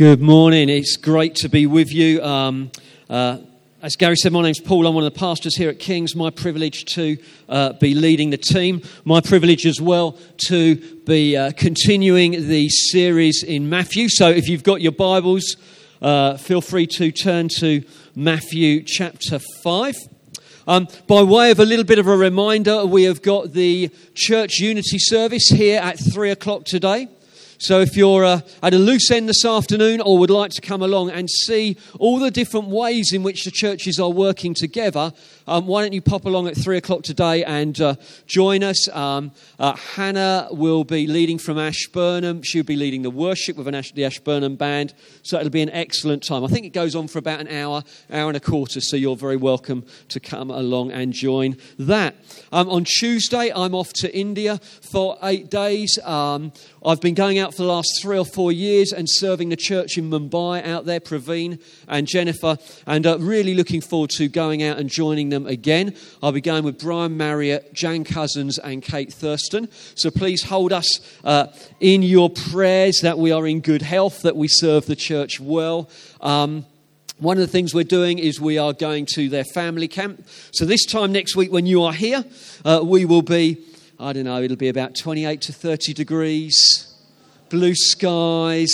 Good 0.00 0.22
morning. 0.22 0.70
It's 0.70 0.96
great 0.96 1.34
to 1.34 1.50
be 1.50 1.66
with 1.66 1.92
you. 1.92 2.22
Um, 2.22 2.70
uh, 3.10 3.36
as 3.82 3.96
Gary 3.96 4.16
said, 4.16 4.32
my 4.32 4.40
name's 4.40 4.58
Paul. 4.58 4.86
I'm 4.86 4.94
one 4.94 5.04
of 5.04 5.12
the 5.12 5.18
pastors 5.18 5.54
here 5.54 5.68
at 5.68 5.78
King's. 5.78 6.16
My 6.16 6.30
privilege 6.30 6.86
to 6.94 7.18
uh, 7.50 7.74
be 7.74 7.92
leading 7.92 8.30
the 8.30 8.38
team. 8.38 8.80
My 9.04 9.20
privilege 9.20 9.66
as 9.66 9.78
well 9.78 10.16
to 10.46 10.76
be 11.04 11.36
uh, 11.36 11.52
continuing 11.54 12.48
the 12.48 12.70
series 12.70 13.42
in 13.42 13.68
Matthew. 13.68 14.08
So 14.08 14.30
if 14.30 14.48
you've 14.48 14.62
got 14.62 14.80
your 14.80 14.92
Bibles, 14.92 15.56
uh, 16.00 16.38
feel 16.38 16.62
free 16.62 16.86
to 16.96 17.12
turn 17.12 17.48
to 17.58 17.84
Matthew 18.16 18.82
chapter 18.82 19.38
5. 19.62 19.96
Um, 20.66 20.88
by 21.08 21.22
way 21.22 21.50
of 21.50 21.60
a 21.60 21.66
little 21.66 21.84
bit 21.84 21.98
of 21.98 22.06
a 22.06 22.16
reminder, 22.16 22.86
we 22.86 23.02
have 23.02 23.20
got 23.20 23.52
the 23.52 23.90
church 24.14 24.60
unity 24.60 24.98
service 24.98 25.48
here 25.48 25.78
at 25.78 25.98
3 25.98 26.30
o'clock 26.30 26.64
today. 26.64 27.08
So 27.60 27.80
if 27.80 27.94
you're 27.94 28.24
uh, 28.24 28.40
at 28.62 28.72
a 28.72 28.78
loose 28.78 29.10
end 29.10 29.28
this 29.28 29.44
afternoon 29.44 30.00
or 30.00 30.16
would 30.16 30.30
like 30.30 30.50
to 30.52 30.62
come 30.62 30.80
along 30.80 31.10
and 31.10 31.28
see 31.28 31.76
all 31.98 32.18
the 32.18 32.30
different 32.30 32.68
ways 32.68 33.12
in 33.12 33.22
which 33.22 33.44
the 33.44 33.50
churches 33.50 34.00
are 34.00 34.08
working 34.08 34.54
together, 34.54 35.12
um, 35.50 35.66
why 35.66 35.82
don't 35.82 35.92
you 35.92 36.00
pop 36.00 36.26
along 36.26 36.46
at 36.46 36.56
three 36.56 36.76
o'clock 36.76 37.02
today 37.02 37.42
and 37.42 37.80
uh, 37.80 37.96
join 38.24 38.62
us? 38.62 38.88
Um, 38.88 39.32
uh, 39.58 39.74
Hannah 39.74 40.46
will 40.52 40.84
be 40.84 41.08
leading 41.08 41.38
from 41.38 41.58
Ashburnham. 41.58 42.42
She'll 42.44 42.62
be 42.62 42.76
leading 42.76 43.02
the 43.02 43.10
worship 43.10 43.56
with 43.56 43.66
Ash- 43.74 43.90
the 43.90 44.04
Ashburnham 44.04 44.54
band. 44.54 44.94
So 45.24 45.38
it'll 45.38 45.50
be 45.50 45.60
an 45.60 45.70
excellent 45.70 46.22
time. 46.22 46.44
I 46.44 46.46
think 46.46 46.66
it 46.66 46.72
goes 46.72 46.94
on 46.94 47.08
for 47.08 47.18
about 47.18 47.40
an 47.40 47.48
hour, 47.48 47.82
hour 48.12 48.28
and 48.28 48.36
a 48.36 48.40
quarter. 48.40 48.80
So 48.80 48.96
you're 48.96 49.16
very 49.16 49.36
welcome 49.36 49.84
to 50.10 50.20
come 50.20 50.52
along 50.52 50.92
and 50.92 51.12
join 51.12 51.56
that. 51.80 52.14
Um, 52.52 52.68
on 52.68 52.84
Tuesday, 52.84 53.50
I'm 53.52 53.74
off 53.74 53.92
to 53.94 54.16
India 54.16 54.60
for 54.92 55.18
eight 55.24 55.50
days. 55.50 55.98
Um, 56.04 56.52
I've 56.86 57.00
been 57.00 57.14
going 57.14 57.40
out 57.40 57.56
for 57.56 57.62
the 57.62 57.68
last 57.68 57.88
three 58.00 58.18
or 58.18 58.24
four 58.24 58.52
years 58.52 58.92
and 58.92 59.08
serving 59.10 59.48
the 59.48 59.56
church 59.56 59.98
in 59.98 60.08
Mumbai 60.08 60.64
out 60.64 60.86
there, 60.86 61.00
Praveen 61.00 61.60
and 61.88 62.06
Jennifer, 62.06 62.56
and 62.86 63.04
uh, 63.04 63.18
really 63.18 63.54
looking 63.54 63.80
forward 63.80 64.10
to 64.10 64.28
going 64.28 64.62
out 64.62 64.78
and 64.78 64.88
joining 64.88 65.30
them 65.30 65.39
again. 65.46 65.94
I'll 66.22 66.32
be 66.32 66.40
going 66.40 66.64
with 66.64 66.78
Brian 66.78 67.16
Marriott, 67.16 67.72
Jan 67.72 68.04
Cousins, 68.04 68.58
and 68.58 68.82
Kate 68.82 69.12
Thurston. 69.12 69.68
So 69.94 70.10
please 70.10 70.44
hold 70.44 70.72
us 70.72 71.00
uh, 71.24 71.48
in 71.80 72.02
your 72.02 72.30
prayers 72.30 73.00
that 73.02 73.18
we 73.18 73.32
are 73.32 73.46
in 73.46 73.60
good 73.60 73.82
health, 73.82 74.22
that 74.22 74.36
we 74.36 74.48
serve 74.48 74.86
the 74.86 74.96
church 74.96 75.40
well. 75.40 75.90
Um, 76.20 76.66
one 77.18 77.36
of 77.36 77.42
the 77.42 77.52
things 77.52 77.74
we're 77.74 77.84
doing 77.84 78.18
is 78.18 78.40
we 78.40 78.56
are 78.56 78.72
going 78.72 79.06
to 79.14 79.28
their 79.28 79.44
family 79.44 79.88
camp. 79.88 80.26
So, 80.52 80.64
this 80.64 80.86
time 80.86 81.12
next 81.12 81.36
week, 81.36 81.52
when 81.52 81.66
you 81.66 81.82
are 81.82 81.92
here, 81.92 82.24
uh, 82.64 82.80
we 82.82 83.04
will 83.04 83.20
be 83.20 83.62
I 84.02 84.14
don't 84.14 84.24
know, 84.24 84.40
it'll 84.40 84.56
be 84.56 84.70
about 84.70 84.96
28 84.96 85.42
to 85.42 85.52
30 85.52 85.92
degrees, 85.92 86.90
blue 87.50 87.74
skies, 87.74 88.70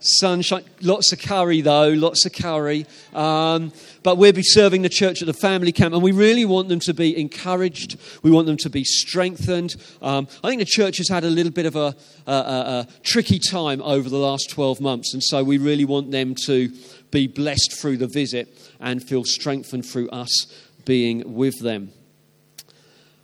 sunshine, 0.00 0.64
lots 0.80 1.12
of 1.12 1.18
curry 1.18 1.60
though, 1.60 1.88
lots 1.88 2.24
of 2.26 2.32
curry. 2.32 2.86
Um, 3.14 3.72
but 4.02 4.18
we'll 4.18 4.32
be 4.32 4.42
serving 4.42 4.82
the 4.82 4.88
church 4.88 5.22
at 5.22 5.26
the 5.26 5.34
family 5.34 5.72
camp, 5.72 5.94
and 5.94 6.02
we 6.02 6.12
really 6.12 6.44
want 6.44 6.68
them 6.68 6.80
to 6.80 6.94
be 6.94 7.18
encouraged. 7.18 7.98
We 8.22 8.30
want 8.30 8.46
them 8.46 8.56
to 8.58 8.70
be 8.70 8.84
strengthened. 8.84 9.76
Um, 10.02 10.28
I 10.44 10.48
think 10.48 10.60
the 10.60 10.66
church 10.66 10.98
has 10.98 11.08
had 11.08 11.24
a 11.24 11.30
little 11.30 11.52
bit 11.52 11.66
of 11.66 11.76
a, 11.76 11.96
a, 12.26 12.32
a, 12.32 12.34
a 12.34 12.88
tricky 13.02 13.38
time 13.38 13.82
over 13.82 14.08
the 14.08 14.18
last 14.18 14.50
12 14.50 14.80
months, 14.80 15.12
and 15.12 15.22
so 15.22 15.42
we 15.42 15.58
really 15.58 15.84
want 15.84 16.10
them 16.10 16.34
to 16.46 16.72
be 17.10 17.26
blessed 17.26 17.78
through 17.80 17.96
the 17.96 18.06
visit 18.06 18.48
and 18.80 19.02
feel 19.02 19.24
strengthened 19.24 19.86
through 19.86 20.08
us 20.10 20.46
being 20.84 21.34
with 21.34 21.60
them. 21.60 21.92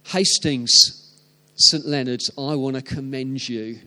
Hastings 0.04 1.02
St. 1.56 1.86
Leonard's, 1.86 2.30
I 2.36 2.54
want 2.56 2.76
to 2.76 2.82
commend 2.82 3.48
you 3.48 3.78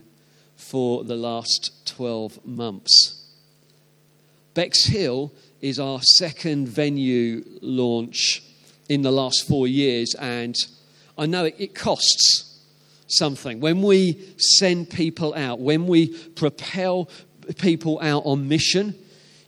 for 0.69 1.03
the 1.03 1.15
last 1.15 1.71
12 1.85 2.43
months. 2.45 3.23
Bexhill 4.55 5.31
is 5.61 5.79
our 5.79 6.01
second 6.01 6.67
venue 6.67 7.43
launch 7.61 8.41
in 8.89 9.03
the 9.03 9.11
last 9.11 9.47
four 9.47 9.67
years, 9.67 10.15
and 10.15 10.55
I 11.17 11.27
know 11.27 11.45
it, 11.45 11.55
it 11.59 11.75
costs 11.75 12.59
something. 13.07 13.59
When 13.59 13.83
we 13.83 14.19
send 14.37 14.89
people 14.89 15.35
out, 15.35 15.59
when 15.59 15.85
we 15.85 16.17
propel 16.29 17.09
people 17.59 17.99
out 18.01 18.23
on 18.25 18.47
mission 18.47 18.95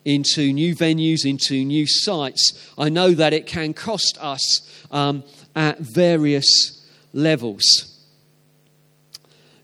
into 0.06 0.54
new 0.54 0.76
venues, 0.76 1.26
into 1.26 1.66
new 1.66 1.86
sites, 1.88 2.72
I 2.78 2.90
know 2.90 3.12
that 3.12 3.34
it 3.34 3.48
can 3.48 3.74
cost 3.74 4.18
us 4.22 4.86
um, 4.92 5.24
at 5.56 5.80
various 5.80 6.86
levels. 7.12 7.64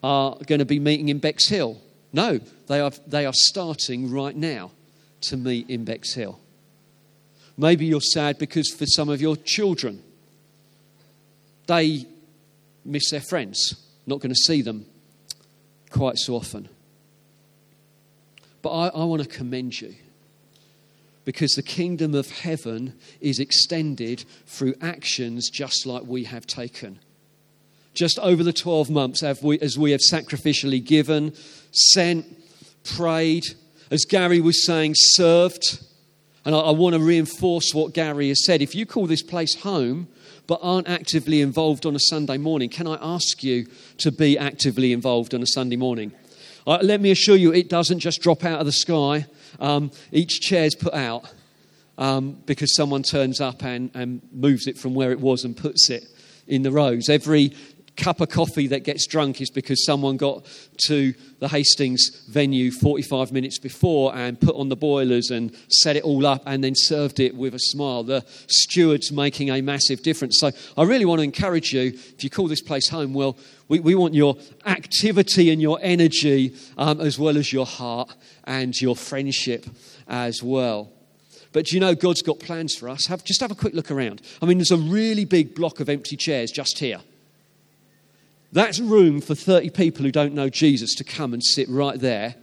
are 0.04 0.38
going 0.46 0.60
to 0.60 0.66
be 0.66 0.80
meeting 0.80 1.10
in 1.10 1.20
Bexhill. 1.20 1.82
No, 2.14 2.40
they 2.68 2.80
are, 2.80 2.92
they 3.08 3.26
are 3.26 3.34
starting 3.34 4.10
right 4.10 4.36
now 4.36 4.72
to 5.22 5.36
meet 5.36 5.70
in 5.70 5.84
Bexhill. 5.84 6.40
Maybe 7.58 7.86
you're 7.86 8.00
sad 8.00 8.38
because 8.38 8.70
for 8.70 8.86
some 8.86 9.10
of 9.10 9.20
your 9.20 9.36
children, 9.36 10.02
they 11.66 12.06
miss 12.86 13.12
their 13.12 13.22
friends 13.22 13.88
not 14.08 14.22
going 14.22 14.34
to 14.34 14.36
see 14.36 14.62
them 14.62 14.86
quite 15.90 16.18
so 16.18 16.36
often. 16.36 16.70
But 18.62 18.72
I, 18.72 18.88
I 18.88 19.04
want 19.06 19.22
to 19.22 19.28
commend 19.28 19.80
you 19.80 19.96
because 21.28 21.52
the 21.52 21.62
kingdom 21.62 22.16
of 22.16 22.32
heaven 22.32 22.94
is 23.20 23.40
extended 23.40 24.24
through 24.46 24.74
actions 24.82 25.50
just 25.50 25.86
like 25.86 26.04
we 26.04 26.24
have 26.24 26.48
taken. 26.48 27.00
Just 27.94 28.18
over 28.20 28.44
the 28.44 28.54
12 28.54 28.90
months, 28.90 29.24
we, 29.42 29.60
as 29.60 29.78
we 29.78 29.92
have 29.92 30.00
sacrificially 30.00 30.84
given, 30.84 31.34
sent, 31.72 32.26
prayed, 32.84 33.44
as 33.92 34.06
Gary 34.06 34.40
was 34.40 34.66
saying, 34.66 34.94
served. 34.96 35.80
And 36.46 36.56
I, 36.56 36.60
I 36.60 36.72
want 36.72 36.96
to 36.96 37.02
reinforce 37.02 37.74
what 37.74 37.94
Gary 37.94 38.30
has 38.30 38.46
said. 38.46 38.62
If 38.62 38.74
you 38.74 38.86
call 38.86 39.06
this 39.06 39.24
place 39.24 39.56
home, 39.56 40.08
but 40.48 40.60
aren't 40.62 40.88
actively 40.88 41.42
involved 41.42 41.86
on 41.86 41.96
a 41.96 42.00
Sunday 42.00 42.38
morning, 42.38 42.70
can 42.70 42.88
I 42.88 42.98
ask 43.02 43.44
you 43.44 43.68
to 44.00 44.12
be 44.12 44.38
actively 44.38 44.94
involved 44.94 45.34
on 45.34 45.44
a 45.44 45.48
Sunday 45.48 45.76
morning? 45.76 46.14
Uh, 46.66 46.80
let 46.82 47.00
me 47.00 47.12
assure 47.12 47.36
you, 47.36 47.54
it 47.54 47.70
doesn't 47.70 48.00
just 48.00 48.22
drop 48.22 48.44
out 48.44 48.60
of 48.60 48.66
the 48.66 48.72
sky. 48.72 49.26
Um, 49.60 49.92
each 50.12 50.42
chair's 50.42 50.76
put 50.76 50.94
out 50.94 51.32
um, 51.98 52.42
because 52.46 52.76
someone 52.76 53.04
turns 53.04 53.40
up 53.40 53.64
and, 53.64 53.92
and 53.94 54.22
moves 54.32 54.68
it 54.68 54.78
from 54.78 54.94
where 54.94 55.12
it 55.12 55.20
was 55.20 55.44
and 55.44 55.56
puts 55.56 55.90
it 55.90 56.06
in 56.48 56.64
the 56.64 56.72
rows. 56.72 57.10
Every 57.10 57.54
cup 57.98 58.22
of 58.22 58.30
coffee 58.30 58.68
that 58.68 58.84
gets 58.84 59.08
drunk 59.08 59.42
is 59.42 59.50
because 59.50 59.84
someone 59.84 60.18
got 60.18 60.46
to 60.86 61.14
the 61.40 61.48
Hastings 61.48 62.26
venue 62.30 62.72
45 62.72 63.32
minutes 63.32 63.60
before 63.60 64.16
and 64.16 64.40
put 64.40 64.56
on 64.56 64.70
the 64.70 64.76
boilers 64.76 65.32
and 65.32 65.54
set 65.70 65.96
it 65.96 66.04
all 66.04 66.26
up 66.26 66.44
and 66.46 66.64
then 66.64 66.74
served 66.76 67.20
it 67.20 67.36
with 67.36 67.54
a 67.56 67.60
smile. 67.60 68.04
The 68.04 68.24
steward's 68.48 69.12
making 69.12 69.50
a 69.50 69.62
massive 69.62 70.04
difference. 70.04 70.38
So 70.40 70.52
I 70.78 70.84
really 70.84 71.06
want 71.06 71.20
to 71.20 71.24
encourage 71.24 71.74
you, 71.74 71.88
if 71.96 72.24
you 72.24 72.30
call 72.30 72.48
this 72.48 72.62
place 72.62 72.88
home, 72.88 73.14
well, 73.14 73.38
we, 73.68 73.80
we 73.80 73.96
want 73.96 74.14
your 74.14 74.38
activity 74.66 75.52
and 75.52 75.62
your 75.62 75.80
energy 75.82 76.56
um, 76.78 77.02
as 77.02 77.20
well 77.20 77.38
as 77.38 77.52
your 77.52 77.66
heart 77.66 78.14
and 78.46 78.80
your 78.80 78.96
friendship 78.96 79.66
as 80.08 80.42
well. 80.42 80.92
But 81.52 81.72
you 81.72 81.80
know 81.80 81.96
God's 81.96 82.22
got 82.22 82.40
plans 82.40 82.76
for 82.76 82.88
us? 82.88 83.08
Have, 83.08 83.24
just 83.24 83.42
have 83.42 83.52
a 83.52 83.56
quick 83.56 83.74
look 83.74 83.90
around. 83.90 84.22
I 84.42 84.46
mean, 84.46 84.60
there's 84.60 84.72
a 84.72 84.78
really 84.78 85.26
big 85.26 85.56
block 85.56 85.80
of 85.80 85.90
empty 85.90 86.16
chairs 86.16 86.52
just 86.52 86.78
here. 86.80 87.00
That's 88.52 88.80
room 88.80 89.22
for 89.22 89.36
30 89.36 89.72
people 89.72 90.04
who 90.04 90.12
don't 90.12 90.34
know 90.34 90.50
Jesus 90.50 90.96
to 90.96 91.04
come 91.04 91.34
and 91.34 91.44
sit 91.44 91.68
right 91.70 92.00
there 92.00 92.36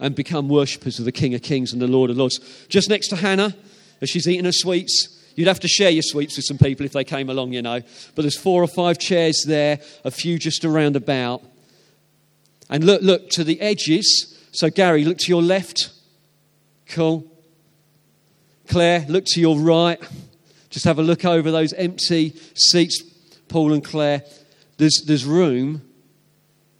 and 0.00 0.14
become 0.14 0.48
worshippers 0.48 0.98
of 0.98 1.04
the 1.04 1.12
King 1.12 1.34
of 1.34 1.42
Kings 1.42 1.72
and 1.72 1.80
the 1.80 1.86
Lord 1.86 2.10
of 2.10 2.16
Lords. 2.16 2.40
Just 2.68 2.88
next 2.88 3.08
to 3.08 3.16
Hannah, 3.16 3.54
as 4.00 4.10
she's 4.10 4.26
eating 4.26 4.44
her 4.44 4.52
sweets, 4.52 5.14
You'd 5.36 5.48
have 5.48 5.60
to 5.60 5.68
share 5.68 5.90
your 5.90 6.02
sweets 6.02 6.36
with 6.36 6.44
some 6.44 6.58
people 6.58 6.86
if 6.86 6.92
they 6.92 7.04
came 7.04 7.28
along, 7.28 7.52
you 7.52 7.62
know. 7.62 7.80
But 8.14 8.22
there's 8.22 8.38
four 8.38 8.62
or 8.62 8.66
five 8.66 8.98
chairs 8.98 9.42
there, 9.46 9.80
a 10.04 10.10
few 10.10 10.38
just 10.38 10.64
around 10.64 10.96
about. 10.96 11.42
And 12.70 12.84
look, 12.84 13.02
look 13.02 13.30
to 13.30 13.44
the 13.44 13.60
edges. 13.60 14.36
So, 14.52 14.70
Gary, 14.70 15.04
look 15.04 15.18
to 15.18 15.28
your 15.28 15.42
left. 15.42 15.90
Cool. 16.86 17.26
Claire, 18.68 19.04
look 19.08 19.24
to 19.26 19.40
your 19.40 19.58
right. 19.58 20.00
Just 20.70 20.84
have 20.84 20.98
a 20.98 21.02
look 21.02 21.24
over 21.24 21.50
those 21.50 21.72
empty 21.72 22.30
seats, 22.54 23.02
Paul 23.48 23.72
and 23.72 23.84
Claire. 23.84 24.22
There's, 24.76 25.02
there's 25.06 25.24
room. 25.24 25.82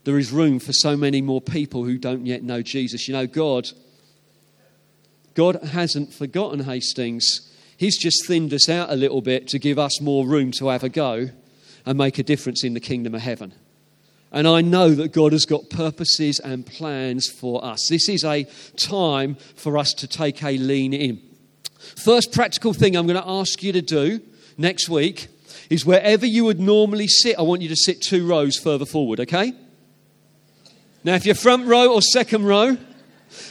There 0.03 0.19
is 0.19 0.31
room 0.31 0.59
for 0.59 0.73
so 0.73 0.95
many 0.95 1.21
more 1.21 1.41
people 1.41 1.83
who 1.83 1.97
don't 1.97 2.25
yet 2.25 2.43
know 2.43 2.61
Jesus. 2.61 3.07
You 3.07 3.13
know, 3.13 3.27
God, 3.27 3.69
God 5.33 5.63
hasn't 5.63 6.13
forgotten 6.13 6.61
Hastings. 6.61 7.51
He's 7.77 7.97
just 7.97 8.25
thinned 8.27 8.53
us 8.53 8.69
out 8.69 8.91
a 8.91 8.95
little 8.95 9.21
bit 9.21 9.47
to 9.49 9.59
give 9.59 9.79
us 9.79 9.99
more 10.01 10.25
room 10.25 10.51
to 10.53 10.67
have 10.67 10.83
a 10.83 10.89
go 10.89 11.29
and 11.85 11.97
make 11.97 12.19
a 12.19 12.23
difference 12.23 12.63
in 12.63 12.73
the 12.73 12.79
kingdom 12.79 13.15
of 13.15 13.21
heaven. 13.21 13.53
And 14.31 14.47
I 14.47 14.61
know 14.61 14.89
that 14.95 15.13
God 15.13 15.31
has 15.31 15.45
got 15.45 15.69
purposes 15.69 16.39
and 16.39 16.65
plans 16.65 17.29
for 17.29 17.63
us. 17.63 17.87
This 17.89 18.09
is 18.09 18.23
a 18.23 18.45
time 18.75 19.35
for 19.55 19.77
us 19.77 19.93
to 19.93 20.07
take 20.07 20.43
a 20.43 20.57
lean 20.57 20.93
in. 20.93 21.21
First 21.79 22.33
practical 22.33 22.73
thing 22.73 22.95
I'm 22.95 23.07
going 23.07 23.21
to 23.21 23.29
ask 23.29 23.63
you 23.63 23.71
to 23.71 23.81
do 23.81 24.19
next 24.57 24.89
week 24.89 25.27
is 25.69 25.85
wherever 25.85 26.25
you 26.25 26.45
would 26.45 26.59
normally 26.59 27.07
sit, 27.07 27.37
I 27.37 27.41
want 27.41 27.61
you 27.61 27.69
to 27.69 27.75
sit 27.75 28.01
two 28.01 28.27
rows 28.27 28.57
further 28.57 28.85
forward, 28.85 29.19
okay? 29.21 29.53
Now, 31.03 31.15
if 31.15 31.25
you're 31.25 31.35
front 31.35 31.67
row 31.67 31.93
or 31.93 32.01
second 32.01 32.45
row, 32.45 32.77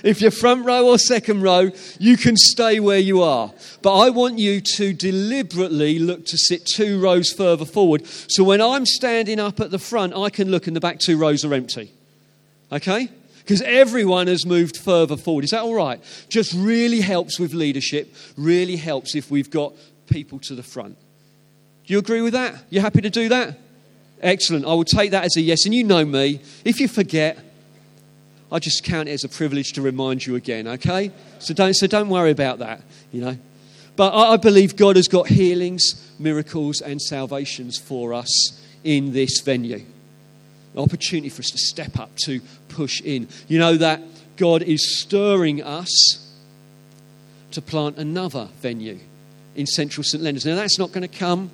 if 0.02 0.20
you're 0.20 0.30
front 0.30 0.64
row 0.64 0.88
or 0.88 0.98
second 0.98 1.42
row, 1.42 1.70
you 1.98 2.16
can 2.16 2.36
stay 2.36 2.80
where 2.80 2.98
you 2.98 3.22
are. 3.22 3.52
But 3.82 3.96
I 3.96 4.10
want 4.10 4.38
you 4.38 4.60
to 4.76 4.92
deliberately 4.92 5.98
look 5.98 6.26
to 6.26 6.38
sit 6.38 6.66
two 6.66 7.00
rows 7.00 7.32
further 7.32 7.64
forward. 7.64 8.06
So 8.06 8.44
when 8.44 8.60
I'm 8.60 8.86
standing 8.86 9.38
up 9.38 9.60
at 9.60 9.70
the 9.70 9.78
front, 9.78 10.14
I 10.14 10.30
can 10.30 10.50
look 10.50 10.66
and 10.66 10.74
the 10.74 10.80
back 10.80 10.98
two 10.98 11.16
rows 11.16 11.44
are 11.44 11.54
empty. 11.54 11.92
Okay? 12.72 13.08
Because 13.38 13.62
everyone 13.62 14.26
has 14.26 14.46
moved 14.46 14.76
further 14.76 15.16
forward. 15.16 15.44
Is 15.44 15.50
that 15.50 15.62
all 15.62 15.74
right? 15.74 16.02
Just 16.28 16.54
really 16.54 17.00
helps 17.00 17.38
with 17.38 17.52
leadership, 17.52 18.14
really 18.36 18.76
helps 18.76 19.14
if 19.14 19.30
we've 19.30 19.50
got 19.50 19.74
people 20.06 20.38
to 20.40 20.54
the 20.54 20.62
front. 20.62 20.96
Do 21.86 21.92
you 21.92 21.98
agree 21.98 22.22
with 22.22 22.32
that? 22.32 22.64
You 22.70 22.80
happy 22.80 23.02
to 23.02 23.10
do 23.10 23.28
that? 23.28 23.58
Excellent. 24.22 24.64
I 24.64 24.68
will 24.68 24.84
take 24.84 25.10
that 25.10 25.24
as 25.24 25.36
a 25.36 25.40
yes. 25.40 25.66
And 25.66 25.74
you 25.74 25.84
know 25.84 26.04
me. 26.04 26.40
If 26.64 26.80
you 26.80 26.88
forget, 26.88 27.38
I 28.50 28.58
just 28.58 28.84
count 28.84 29.08
it 29.08 29.12
as 29.12 29.24
a 29.24 29.28
privilege 29.28 29.72
to 29.72 29.82
remind 29.82 30.24
you 30.24 30.34
again, 30.34 30.66
okay? 30.66 31.10
So 31.40 31.52
don't, 31.52 31.74
so 31.74 31.86
don't 31.86 32.08
worry 32.08 32.30
about 32.30 32.60
that, 32.60 32.80
you 33.12 33.20
know. 33.20 33.36
But 33.96 34.12
I, 34.14 34.32
I 34.32 34.36
believe 34.38 34.76
God 34.76 34.96
has 34.96 35.08
got 35.08 35.28
healings, 35.28 36.12
miracles, 36.18 36.80
and 36.80 37.00
salvations 37.02 37.78
for 37.78 38.14
us 38.14 38.62
in 38.82 39.12
this 39.12 39.40
venue. 39.40 39.84
An 40.72 40.80
opportunity 40.80 41.28
for 41.28 41.40
us 41.40 41.50
to 41.50 41.58
step 41.58 41.98
up, 41.98 42.16
to 42.24 42.40
push 42.68 43.00
in. 43.02 43.28
You 43.46 43.58
know 43.58 43.76
that 43.76 44.02
God 44.36 44.62
is 44.62 45.00
stirring 45.00 45.62
us 45.62 46.32
to 47.50 47.60
plant 47.60 47.98
another 47.98 48.48
venue 48.60 48.98
in 49.54 49.66
central 49.66 50.02
St. 50.02 50.22
Leonard's. 50.22 50.46
Now, 50.46 50.56
that's 50.56 50.78
not 50.78 50.92
going 50.92 51.08
to 51.08 51.18
come 51.18 51.50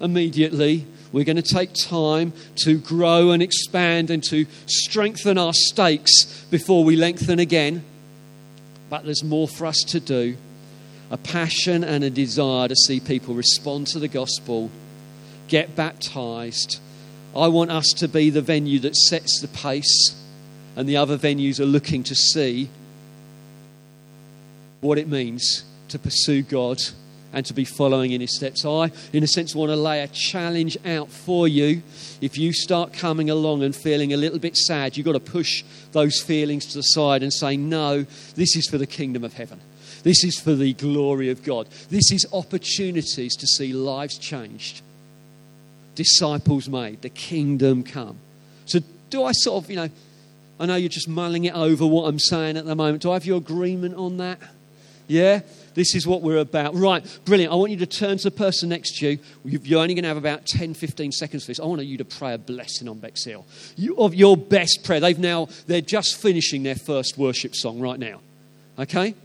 immediately. 0.00 0.86
We're 1.12 1.24
going 1.24 1.36
to 1.36 1.42
take 1.42 1.72
time 1.74 2.32
to 2.64 2.78
grow 2.78 3.30
and 3.30 3.42
expand 3.42 4.10
and 4.10 4.22
to 4.24 4.46
strengthen 4.66 5.38
our 5.38 5.52
stakes 5.52 6.44
before 6.50 6.84
we 6.84 6.96
lengthen 6.96 7.38
again. 7.38 7.84
But 8.88 9.04
there's 9.04 9.24
more 9.24 9.48
for 9.48 9.66
us 9.66 9.78
to 9.88 10.00
do 10.00 10.36
a 11.10 11.16
passion 11.16 11.82
and 11.82 12.04
a 12.04 12.10
desire 12.10 12.68
to 12.68 12.76
see 12.76 13.00
people 13.00 13.34
respond 13.34 13.88
to 13.88 13.98
the 13.98 14.06
gospel, 14.06 14.70
get 15.48 15.74
baptized. 15.74 16.80
I 17.34 17.48
want 17.48 17.72
us 17.72 17.92
to 17.96 18.06
be 18.06 18.30
the 18.30 18.42
venue 18.42 18.78
that 18.80 18.94
sets 18.94 19.40
the 19.40 19.48
pace, 19.48 20.14
and 20.76 20.88
the 20.88 20.96
other 20.96 21.18
venues 21.18 21.58
are 21.58 21.66
looking 21.66 22.04
to 22.04 22.14
see 22.14 22.68
what 24.80 24.98
it 24.98 25.08
means 25.08 25.64
to 25.88 25.98
pursue 25.98 26.42
God 26.42 26.80
and 27.32 27.46
to 27.46 27.54
be 27.54 27.64
following 27.64 28.12
in 28.12 28.20
his 28.20 28.36
steps. 28.36 28.64
I, 28.64 28.90
in 29.12 29.22
a 29.22 29.26
sense, 29.26 29.54
want 29.54 29.70
to 29.70 29.76
lay 29.76 30.02
a 30.02 30.08
challenge 30.08 30.76
out 30.84 31.08
for 31.08 31.46
you. 31.46 31.82
If 32.20 32.36
you 32.36 32.52
start 32.52 32.92
coming 32.92 33.30
along 33.30 33.62
and 33.62 33.74
feeling 33.74 34.12
a 34.12 34.16
little 34.16 34.38
bit 34.38 34.56
sad, 34.56 34.96
you've 34.96 35.06
got 35.06 35.12
to 35.12 35.20
push 35.20 35.64
those 35.92 36.20
feelings 36.20 36.66
to 36.66 36.78
the 36.78 36.82
side 36.82 37.22
and 37.22 37.32
say, 37.32 37.56
No, 37.56 38.02
this 38.34 38.56
is 38.56 38.68
for 38.68 38.78
the 38.78 38.86
kingdom 38.86 39.24
of 39.24 39.34
heaven. 39.34 39.60
This 40.02 40.24
is 40.24 40.40
for 40.40 40.54
the 40.54 40.72
glory 40.74 41.30
of 41.30 41.42
God. 41.42 41.68
This 41.90 42.10
is 42.10 42.26
opportunities 42.32 43.36
to 43.36 43.46
see 43.46 43.72
lives 43.72 44.18
changed, 44.18 44.82
disciples 45.94 46.68
made, 46.68 47.02
the 47.02 47.10
kingdom 47.10 47.82
come. 47.82 48.16
So, 48.64 48.80
do 49.10 49.24
I 49.24 49.32
sort 49.32 49.64
of, 49.64 49.70
you 49.70 49.76
know, 49.76 49.88
I 50.58 50.66
know 50.66 50.76
you're 50.76 50.88
just 50.88 51.08
mulling 51.08 51.44
it 51.44 51.54
over 51.54 51.86
what 51.86 52.04
I'm 52.04 52.18
saying 52.18 52.56
at 52.56 52.66
the 52.66 52.74
moment. 52.74 53.02
Do 53.02 53.10
I 53.10 53.14
have 53.14 53.24
your 53.24 53.38
agreement 53.38 53.96
on 53.96 54.18
that? 54.18 54.38
Yeah? 55.10 55.40
This 55.74 55.96
is 55.96 56.06
what 56.06 56.22
we're 56.22 56.38
about. 56.38 56.74
Right, 56.76 57.04
brilliant. 57.24 57.52
I 57.52 57.56
want 57.56 57.72
you 57.72 57.78
to 57.78 57.86
turn 57.86 58.18
to 58.18 58.24
the 58.24 58.30
person 58.30 58.68
next 58.68 58.98
to 58.98 59.10
you. 59.10 59.18
You're 59.44 59.80
only 59.80 59.94
going 59.94 60.04
to 60.04 60.08
have 60.08 60.16
about 60.16 60.46
10, 60.46 60.74
15 60.74 61.10
seconds 61.10 61.44
for 61.44 61.48
this. 61.48 61.58
I 61.58 61.64
want 61.64 61.84
you 61.84 61.98
to 61.98 62.04
pray 62.04 62.34
a 62.34 62.38
blessing 62.38 62.88
on 62.88 62.98
Bexhill. 62.98 63.44
You, 63.76 63.96
of 63.96 64.14
your 64.14 64.36
best 64.36 64.84
prayer. 64.84 65.00
They've 65.00 65.18
now, 65.18 65.48
they're 65.66 65.80
just 65.80 66.20
finishing 66.20 66.62
their 66.62 66.76
first 66.76 67.18
worship 67.18 67.56
song 67.56 67.80
right 67.80 67.98
now. 67.98 68.20
Okay? 68.78 69.16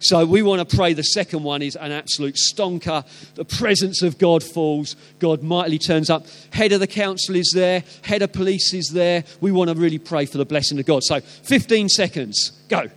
So 0.00 0.24
we 0.24 0.40
want 0.40 0.66
to 0.66 0.76
pray. 0.76 0.94
The 0.94 1.02
second 1.02 1.42
one 1.42 1.60
is 1.60 1.76
an 1.76 1.92
absolute 1.92 2.36
stonker. 2.36 3.04
The 3.34 3.44
presence 3.44 4.00
of 4.02 4.16
God 4.16 4.42
falls. 4.42 4.96
God 5.18 5.42
mightily 5.42 5.78
turns 5.78 6.08
up. 6.08 6.26
Head 6.54 6.72
of 6.72 6.80
the 6.80 6.86
council 6.86 7.36
is 7.36 7.52
there. 7.54 7.84
Head 8.02 8.22
of 8.22 8.32
police 8.32 8.72
is 8.72 8.88
there. 8.94 9.24
We 9.42 9.52
want 9.52 9.68
to 9.68 9.76
really 9.76 9.98
pray 9.98 10.24
for 10.24 10.38
the 10.38 10.46
blessing 10.46 10.78
of 10.78 10.86
God. 10.86 11.02
So 11.02 11.20
15 11.20 11.90
seconds. 11.90 12.52
Go. 12.68 12.88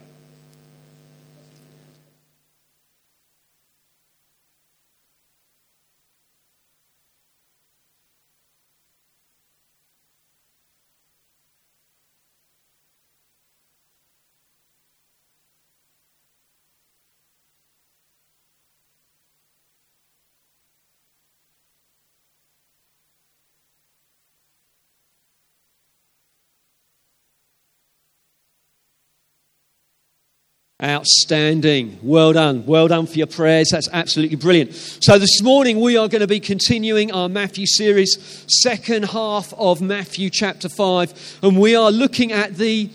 Outstanding. 30.84 32.00
Well 32.02 32.34
done. 32.34 32.66
Well 32.66 32.88
done 32.88 33.06
for 33.06 33.14
your 33.14 33.28
prayers. 33.28 33.70
That's 33.72 33.88
absolutely 33.94 34.38
brilliant. 34.38 34.74
So, 34.74 35.20
this 35.20 35.42
morning 35.42 35.80
we 35.80 35.96
are 35.96 36.08
going 36.08 36.22
to 36.22 36.28
be 36.28 36.40
continuing 36.40 37.12
our 37.12 37.30
Matthew 37.30 37.68
series, 37.68 38.18
second 38.48 39.04
half 39.04 39.54
of 39.54 39.80
Matthew 39.80 40.32
chapter 40.32 40.70
5, 40.70 41.40
and 41.44 41.60
we 41.60 41.76
are 41.76 41.92
looking 41.92 42.32
at 42.32 42.56
the 42.56 42.90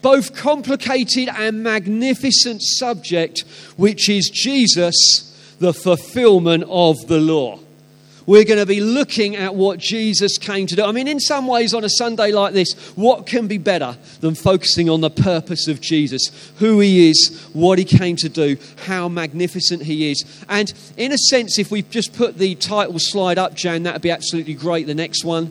both 0.00 0.36
complicated 0.36 1.28
and 1.28 1.62
magnificent 1.62 2.62
subject, 2.62 3.40
which 3.76 4.08
is 4.08 4.30
Jesus, 4.32 5.56
the 5.58 5.74
fulfillment 5.74 6.64
of 6.68 7.08
the 7.08 7.18
law 7.18 7.58
we're 8.28 8.44
going 8.44 8.58
to 8.58 8.66
be 8.66 8.82
looking 8.82 9.36
at 9.36 9.54
what 9.54 9.78
Jesus 9.78 10.36
came 10.36 10.66
to 10.66 10.76
do. 10.76 10.84
I 10.84 10.92
mean, 10.92 11.08
in 11.08 11.18
some 11.18 11.46
ways, 11.46 11.72
on 11.72 11.82
a 11.82 11.88
Sunday 11.88 12.30
like 12.30 12.52
this, 12.52 12.74
what 12.94 13.26
can 13.26 13.46
be 13.46 13.56
better 13.56 13.96
than 14.20 14.34
focusing 14.34 14.90
on 14.90 15.00
the 15.00 15.08
purpose 15.08 15.66
of 15.66 15.80
Jesus, 15.80 16.52
who 16.58 16.78
he 16.78 17.08
is, 17.08 17.48
what 17.54 17.78
he 17.78 17.86
came 17.86 18.16
to 18.16 18.28
do, 18.28 18.58
how 18.84 19.08
magnificent 19.08 19.82
he 19.82 20.10
is? 20.10 20.44
And 20.46 20.70
in 20.98 21.10
a 21.10 21.16
sense, 21.16 21.58
if 21.58 21.70
we 21.70 21.80
just 21.80 22.12
put 22.12 22.36
the 22.36 22.54
title 22.56 22.98
slide 22.98 23.38
up, 23.38 23.54
Jan, 23.54 23.84
that 23.84 23.94
would 23.94 24.02
be 24.02 24.10
absolutely 24.10 24.52
great. 24.52 24.86
The 24.86 24.94
next 24.94 25.24
one 25.24 25.50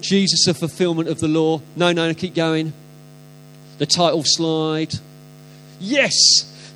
Jesus, 0.00 0.44
the 0.44 0.54
fulfillment 0.54 1.08
of 1.08 1.20
the 1.20 1.28
law. 1.28 1.60
No, 1.76 1.92
no, 1.92 2.08
no 2.08 2.14
keep 2.14 2.34
going. 2.34 2.72
The 3.78 3.86
title 3.86 4.24
slide. 4.24 4.92
Yes, 5.78 6.14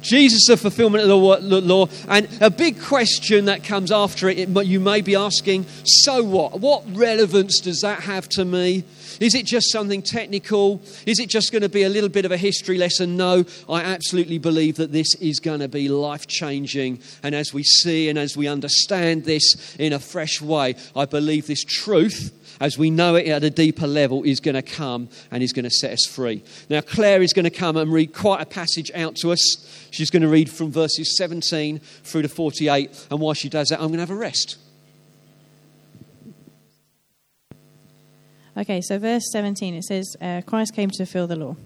Jesus, 0.03 0.47
the 0.47 0.57
fulfillment 0.57 1.03
of 1.05 1.09
the 1.09 1.61
law. 1.61 1.87
And 2.09 2.29
a 2.41 2.51
big 2.51 2.81
question 2.81 3.47
that 3.47 3.65
comes 3.65 3.91
after 3.91 4.29
it, 4.29 4.49
you 4.49 4.81
may 4.81 5.01
be 5.01 5.17
asking, 5.17 5.67
so 5.85 6.23
what? 6.23 6.61
What 6.61 6.85
relevance 6.95 7.61
does 7.61 7.81
that 7.81 8.01
have 8.01 8.29
to 8.31 8.45
me? 8.45 8.85
Is 9.21 9.35
it 9.35 9.47
just 9.47 9.71
something 9.71 10.03
technical? 10.03 10.83
Is 11.07 11.21
it 11.21 11.29
just 11.29 11.53
going 11.53 11.63
to 11.63 11.69
be 11.69 11.85
a 11.85 11.89
little 11.89 12.09
bit 12.09 12.25
of 12.25 12.33
a 12.33 12.37
history 12.37 12.79
lesson? 12.79 13.17
No, 13.17 13.45
I 13.69 13.83
absolutely 13.83 14.39
believe 14.39 14.77
that 14.77 14.91
this 14.91 15.15
is 15.17 15.39
going 15.39 15.61
to 15.61 15.69
be 15.69 15.89
life 15.89 16.27
changing. 16.27 17.01
And 17.23 17.35
as 17.35 17.55
we 17.55 17.63
see 17.63 18.09
and 18.09 18.19
as 18.19 18.37
we 18.37 18.49
understand 18.49 19.25
this 19.25 19.77
in 19.79 19.93
a 19.93 19.99
fresh 19.99 20.41
way, 20.41 20.75
I 20.97 21.05
believe 21.05 21.47
this 21.47 21.63
truth 21.63 22.39
as 22.63 22.79
we 22.79 22.91
know 22.91 23.17
it 23.17 23.27
at 23.27 23.43
a 23.43 23.51
deeper 23.51 23.89
level, 23.89 24.23
is 24.23 24.39
going 24.39 24.55
to 24.55 24.63
come 24.63 25.09
and 25.33 25.43
is 25.43 25.53
going 25.53 25.65
to 25.65 25.71
set 25.71 25.91
us 25.91 26.07
free. 26.07 26.45
Now, 26.71 26.81
Claire 26.81 27.21
is 27.21 27.33
going 27.33 27.45
to 27.45 27.51
come 27.51 27.77
and 27.77 27.93
read 27.93 28.15
quite 28.15 28.41
a 28.41 28.47
passage 28.47 28.89
out 28.95 29.17
to 29.17 29.33
us. 29.33 29.89
She's 29.91 30.11
going 30.11 30.23
to 30.23 30.29
read 30.29 30.49
from 30.49 30.71
verses 30.71 31.17
17 31.17 31.81
through 31.81 32.23
to 32.23 32.29
48. 32.29 33.09
And 33.11 33.19
while 33.19 33.35
she 33.35 33.49
does 33.49 33.71
that, 33.71 33.81
I'm 33.81 33.89
going 33.89 33.95
to 33.95 34.03
have 34.03 34.11
a 34.11 34.15
rest. 34.15 34.59
Okay, 38.57 38.81
so 38.81 38.97
verse 38.97 39.25
17 39.33 39.75
it 39.75 39.83
says, 39.83 40.17
uh, 40.21 40.43
Christ 40.47 40.73
came 40.73 40.91
to 40.91 40.99
fulfill 40.99 41.27
the 41.27 41.37
law. 41.37 41.57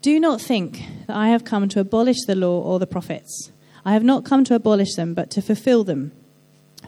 Do 0.00 0.18
not 0.18 0.40
think 0.40 0.82
that 1.08 1.16
I 1.16 1.28
have 1.28 1.44
come 1.44 1.68
to 1.68 1.80
abolish 1.80 2.24
the 2.26 2.36
law 2.36 2.58
or 2.62 2.78
the 2.78 2.86
prophets. 2.86 3.52
I 3.84 3.92
have 3.92 4.04
not 4.04 4.24
come 4.24 4.44
to 4.44 4.54
abolish 4.54 4.94
them, 4.94 5.12
but 5.12 5.30
to 5.32 5.42
fulfill 5.42 5.84
them. 5.84 6.12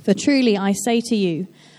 For 0.02 0.14
truly 0.14 0.56
I 0.56 0.72
say 0.72 1.02
to 1.02 1.16
you, 1.16 1.46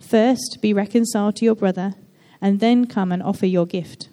First, 0.00 0.58
be 0.60 0.72
reconciled 0.72 1.36
to 1.36 1.44
your 1.44 1.54
brother, 1.54 1.94
and 2.40 2.60
then 2.60 2.86
come 2.86 3.12
and 3.12 3.22
offer 3.22 3.46
your 3.46 3.66
gift. 3.66 4.08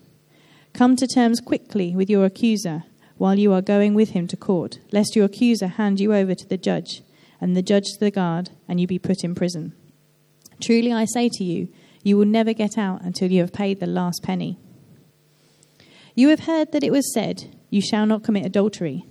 Come 0.74 0.96
to 0.96 1.08
terms 1.08 1.40
quickly 1.42 1.96
with 1.96 2.10
your 2.10 2.26
accuser 2.26 2.84
while 3.18 3.38
you 3.38 3.54
are 3.54 3.62
going 3.62 3.94
with 3.94 4.12
him 4.12 4.28
to 4.28 4.38
court, 4.38 4.80
lest 4.92 5.16
your 5.16 5.26
accuser 5.26 5.68
hand 5.68 6.00
you 6.00 6.14
over 6.14 6.34
to 6.34 6.48
the 6.48 6.58
judge, 6.58 7.04
and 7.40 7.56
the 7.56 7.62
judge 7.62 7.86
to 7.94 8.00
the 8.00 8.12
guard, 8.12 8.50
and 8.68 8.80
you 8.80 8.88
be 8.88 8.98
put 8.98 9.24
in 9.24 9.36
prison. 9.36 9.74
Truly 10.60 10.92
I 10.92 11.06
say 11.06 11.30
to 11.34 11.44
you, 11.44 11.68
you 12.04 12.18
will 12.18 12.26
never 12.26 12.54
get 12.54 12.78
out 12.78 13.02
until 13.04 13.32
you 13.32 13.42
have 13.42 13.54
paid 13.54 13.80
the 13.80 13.86
last 13.86 14.24
penny. 14.24 14.58
You 16.16 16.30
have 16.30 16.42
heard 16.42 16.72
that 16.72 16.84
it 16.84 16.92
was 16.92 17.14
said, 17.14 17.56
You 17.70 17.82
shall 17.82 18.06
not 18.06 18.24
commit 18.24 18.46
adultery. 18.46 19.06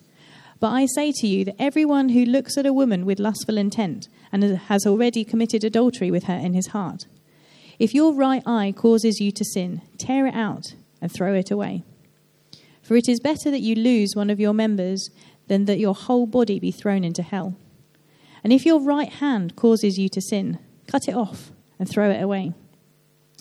But 0.58 0.72
I 0.72 0.86
say 0.86 1.12
to 1.12 1.26
you 1.26 1.44
that 1.46 1.56
everyone 1.58 2.10
who 2.10 2.24
looks 2.24 2.58
at 2.58 2.66
a 2.66 2.72
woman 2.72 3.06
with 3.06 3.18
lustful 3.18 3.56
intent 3.56 4.08
and 4.32 4.42
has 4.42 4.86
already 4.86 5.24
committed 5.24 5.64
adultery 5.64 6.10
with 6.10 6.24
her 6.24 6.36
in 6.36 6.54
his 6.54 6.68
heart, 6.68 7.06
if 7.78 7.94
your 7.94 8.12
right 8.12 8.42
eye 8.46 8.74
causes 8.76 9.20
you 9.20 9.32
to 9.32 9.44
sin, 9.44 9.80
tear 9.96 10.26
it 10.26 10.34
out 10.34 10.74
and 11.00 11.10
throw 11.10 11.34
it 11.34 11.50
away. 11.50 11.82
For 12.82 12.96
it 12.96 13.08
is 13.08 13.20
better 13.20 13.50
that 13.50 13.62
you 13.62 13.74
lose 13.74 14.14
one 14.14 14.30
of 14.30 14.40
your 14.40 14.52
members 14.52 15.10
than 15.48 15.64
that 15.64 15.78
your 15.78 15.94
whole 15.94 16.26
body 16.26 16.60
be 16.60 16.70
thrown 16.70 17.04
into 17.04 17.22
hell. 17.22 17.56
And 18.44 18.52
if 18.52 18.66
your 18.66 18.80
right 18.80 19.08
hand 19.08 19.56
causes 19.56 19.98
you 19.98 20.08
to 20.10 20.20
sin, 20.20 20.58
cut 20.86 21.08
it 21.08 21.14
off 21.14 21.52
and 21.78 21.88
throw 21.88 22.10
it 22.10 22.22
away. 22.22 22.52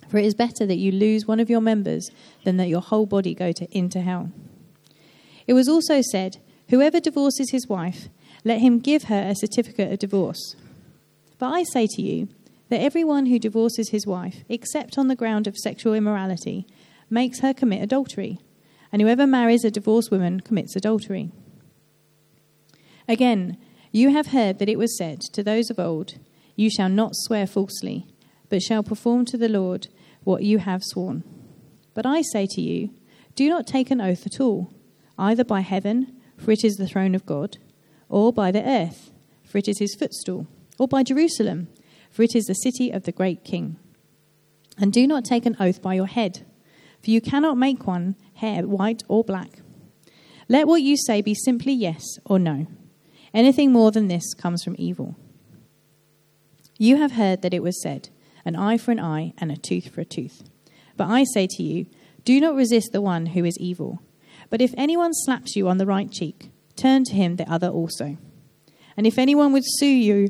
For 0.07 0.17
it 0.17 0.25
is 0.25 0.33
better 0.33 0.65
that 0.65 0.77
you 0.77 0.91
lose 0.91 1.27
one 1.27 1.39
of 1.39 1.49
your 1.49 1.61
members 1.61 2.09
than 2.43 2.57
that 2.57 2.67
your 2.67 2.81
whole 2.81 3.05
body 3.05 3.35
go 3.35 3.51
to, 3.51 3.67
into 3.77 4.01
hell. 4.01 4.31
It 5.47 5.53
was 5.53 5.67
also 5.67 6.01
said, 6.01 6.37
Whoever 6.69 6.99
divorces 6.99 7.51
his 7.51 7.67
wife, 7.67 8.09
let 8.43 8.59
him 8.59 8.79
give 8.79 9.03
her 9.03 9.21
a 9.21 9.35
certificate 9.35 9.91
of 9.91 9.99
divorce. 9.99 10.55
But 11.39 11.53
I 11.53 11.63
say 11.63 11.87
to 11.87 12.01
you 12.01 12.27
that 12.69 12.81
everyone 12.81 13.25
who 13.25 13.39
divorces 13.39 13.89
his 13.89 14.05
wife, 14.05 14.43
except 14.49 14.97
on 14.97 15.07
the 15.07 15.15
ground 15.15 15.47
of 15.47 15.57
sexual 15.57 15.93
immorality, 15.93 16.67
makes 17.09 17.39
her 17.39 17.53
commit 17.53 17.81
adultery, 17.81 18.39
and 18.91 19.01
whoever 19.01 19.25
marries 19.25 19.63
a 19.63 19.71
divorced 19.71 20.11
woman 20.11 20.41
commits 20.41 20.75
adultery. 20.75 21.31
Again, 23.07 23.57
you 23.91 24.11
have 24.11 24.27
heard 24.27 24.59
that 24.59 24.69
it 24.69 24.77
was 24.77 24.97
said 24.97 25.21
to 25.33 25.41
those 25.41 25.69
of 25.69 25.79
old, 25.79 26.15
You 26.55 26.69
shall 26.69 26.89
not 26.89 27.15
swear 27.15 27.47
falsely, 27.47 28.05
but 28.49 28.61
shall 28.61 28.83
perform 28.83 29.25
to 29.25 29.37
the 29.37 29.49
Lord 29.49 29.87
what 30.23 30.43
you 30.43 30.59
have 30.59 30.83
sworn. 30.83 31.23
But 31.93 32.05
I 32.05 32.21
say 32.21 32.45
to 32.51 32.61
you, 32.61 32.91
do 33.35 33.47
not 33.47 33.65
take 33.65 33.89
an 33.89 34.01
oath 34.01 34.25
at 34.25 34.39
all, 34.39 34.73
either 35.17 35.43
by 35.43 35.61
heaven, 35.61 36.19
for 36.37 36.51
it 36.51 36.63
is 36.63 36.75
the 36.75 36.87
throne 36.87 37.15
of 37.15 37.25
God, 37.25 37.57
or 38.09 38.33
by 38.33 38.51
the 38.51 38.63
earth, 38.63 39.11
for 39.43 39.57
it 39.57 39.67
is 39.67 39.79
his 39.79 39.95
footstool, 39.95 40.45
or 40.79 40.87
by 40.87 41.03
Jerusalem, 41.03 41.67
for 42.09 42.23
it 42.23 42.35
is 42.35 42.45
the 42.45 42.55
city 42.55 42.89
of 42.89 43.03
the 43.03 43.11
great 43.11 43.43
king. 43.43 43.77
And 44.79 44.91
do 44.91 45.05
not 45.05 45.25
take 45.25 45.45
an 45.45 45.57
oath 45.59 45.81
by 45.81 45.93
your 45.93 46.07
head, 46.07 46.45
for 47.03 47.11
you 47.11 47.21
cannot 47.21 47.57
make 47.57 47.85
one 47.85 48.15
hair 48.35 48.65
white 48.65 49.03
or 49.07 49.23
black. 49.23 49.59
Let 50.47 50.67
what 50.67 50.81
you 50.81 50.97
say 50.97 51.21
be 51.21 51.35
simply 51.35 51.73
yes 51.73 52.03
or 52.25 52.39
no. 52.39 52.67
Anything 53.33 53.71
more 53.71 53.91
than 53.91 54.07
this 54.07 54.33
comes 54.33 54.63
from 54.63 54.75
evil. 54.79 55.15
You 56.77 56.97
have 56.97 57.11
heard 57.11 57.41
that 57.41 57.53
it 57.53 57.61
was 57.61 57.81
said, 57.83 58.09
an 58.45 58.55
eye 58.55 58.77
for 58.77 58.91
an 58.91 58.99
eye, 58.99 59.33
and 59.37 59.51
a 59.51 59.57
tooth 59.57 59.89
for 59.89 60.01
a 60.01 60.05
tooth. 60.05 60.43
But 60.97 61.09
I 61.09 61.25
say 61.25 61.47
to 61.51 61.63
you, 61.63 61.85
do 62.23 62.39
not 62.39 62.55
resist 62.55 62.91
the 62.91 63.01
one 63.01 63.27
who 63.27 63.45
is 63.45 63.57
evil. 63.59 64.01
But 64.49 64.61
if 64.61 64.73
anyone 64.77 65.13
slaps 65.13 65.55
you 65.55 65.67
on 65.67 65.77
the 65.77 65.85
right 65.85 66.09
cheek, 66.11 66.49
turn 66.75 67.03
to 67.03 67.13
him 67.13 67.35
the 67.35 67.51
other 67.51 67.67
also. 67.67 68.17
And 68.97 69.05
if 69.05 69.17
anyone 69.17 69.53
would 69.53 69.63
sue 69.65 69.85
you 69.85 70.29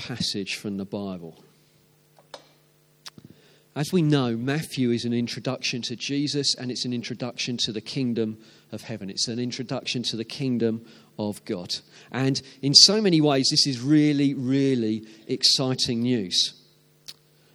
passage 0.00 0.56
from 0.56 0.78
the 0.78 0.84
Bible. 0.86 1.44
As 3.76 3.92
we 3.92 4.00
know, 4.00 4.34
Matthew 4.34 4.90
is 4.90 5.04
an 5.04 5.12
introduction 5.12 5.82
to 5.82 5.94
Jesus 5.94 6.54
and 6.54 6.70
it's 6.70 6.86
an 6.86 6.94
introduction 6.94 7.58
to 7.58 7.72
the 7.72 7.82
kingdom 7.82 8.38
of 8.72 8.82
heaven. 8.82 9.10
It's 9.10 9.28
an 9.28 9.38
introduction 9.38 10.02
to 10.04 10.16
the 10.16 10.24
kingdom 10.24 10.86
of 11.18 11.44
God. 11.44 11.76
And 12.10 12.40
in 12.62 12.72
so 12.74 13.02
many 13.02 13.20
ways, 13.20 13.48
this 13.50 13.66
is 13.66 13.80
really, 13.80 14.32
really 14.32 15.06
exciting 15.28 16.00
news. 16.00 16.54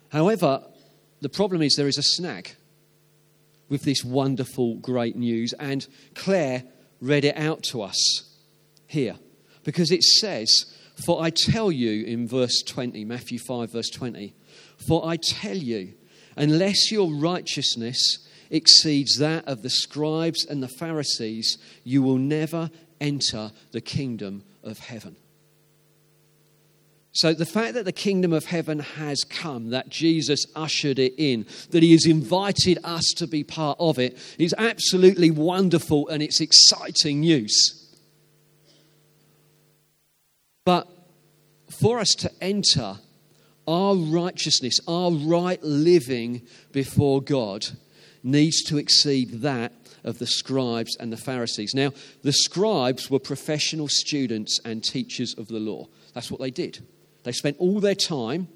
However, 0.09 0.63
the 1.21 1.29
problem 1.29 1.63
is 1.63 1.73
there 1.75 1.87
is 1.87 1.97
a 1.97 2.03
snag 2.03 2.51
with 3.69 3.81
this 3.81 4.05
wonderful, 4.05 4.75
great 4.75 5.15
news, 5.15 5.53
and 5.53 5.87
Claire 6.13 6.63
read 7.01 7.25
it 7.25 7.37
out 7.37 7.63
to 7.63 7.81
us 7.81 7.97
here 8.85 9.15
because 9.63 9.91
it 9.91 10.03
says, 10.03 10.74
For 11.03 11.21
I 11.21 11.29
tell 11.29 11.71
you 11.71 12.05
in 12.05 12.27
verse 12.27 12.61
20, 12.61 13.03
Matthew 13.05 13.39
5, 13.39 13.71
verse 13.71 13.89
20, 13.89 14.33
For 14.87 15.05
I 15.05 15.17
tell 15.17 15.57
you, 15.57 15.93
unless 16.37 16.91
your 16.91 17.13
righteousness 17.13 18.19
exceeds 18.49 19.17
that 19.17 19.45
of 19.47 19.61
the 19.61 19.69
scribes 19.69 20.45
and 20.45 20.63
the 20.63 20.67
Pharisees, 20.67 21.57
you 21.83 22.01
will 22.01 22.17
never 22.17 22.69
enter 23.01 23.51
the 23.71 23.81
kingdom 23.81 24.43
of 24.63 24.79
heaven. 24.79 25.17
So, 27.11 27.33
the 27.33 27.45
fact 27.45 27.75
that 27.75 27.85
the 27.85 27.93
kingdom 27.93 28.33
of 28.33 28.43
heaven 28.43 28.79
has 28.79 29.23
come, 29.23 29.69
that 29.69 29.87
Jesus 29.87 30.45
ushered 30.53 30.99
it 30.99 31.13
in, 31.17 31.45
that 31.69 31.81
he 31.81 31.93
has 31.93 32.05
invited 32.05 32.77
us 32.83 33.05
to 33.15 33.25
be 33.25 33.41
part 33.41 33.77
of 33.79 33.99
it, 33.99 34.17
is 34.37 34.53
absolutely 34.57 35.31
wonderful 35.31 36.09
and 36.09 36.21
it's 36.21 36.41
exciting 36.41 37.21
news. 37.21 37.84
But 40.65 40.87
for 41.69 41.99
us 41.99 42.13
to 42.19 42.31
enter 42.41 42.97
our 43.67 43.95
righteousness, 43.95 44.79
our 44.87 45.11
right 45.11 45.61
living 45.63 46.41
before 46.71 47.21
God, 47.21 47.67
needs 48.23 48.63
to 48.63 48.77
exceed 48.77 49.41
that 49.41 49.71
of 50.03 50.19
the 50.19 50.27
scribes 50.27 50.97
and 50.99 51.11
the 51.11 51.17
Pharisees. 51.17 51.73
Now, 51.73 51.91
the 52.23 52.33
scribes 52.33 53.09
were 53.09 53.19
professional 53.19 53.87
students 53.87 54.59
and 54.65 54.83
teachers 54.83 55.35
of 55.37 55.47
the 55.47 55.59
law. 55.59 55.87
That's 56.13 56.31
what 56.31 56.41
they 56.41 56.51
did. 56.51 56.85
They 57.23 57.31
spent 57.31 57.57
all 57.59 57.79
their 57.79 57.95
time 57.95 58.47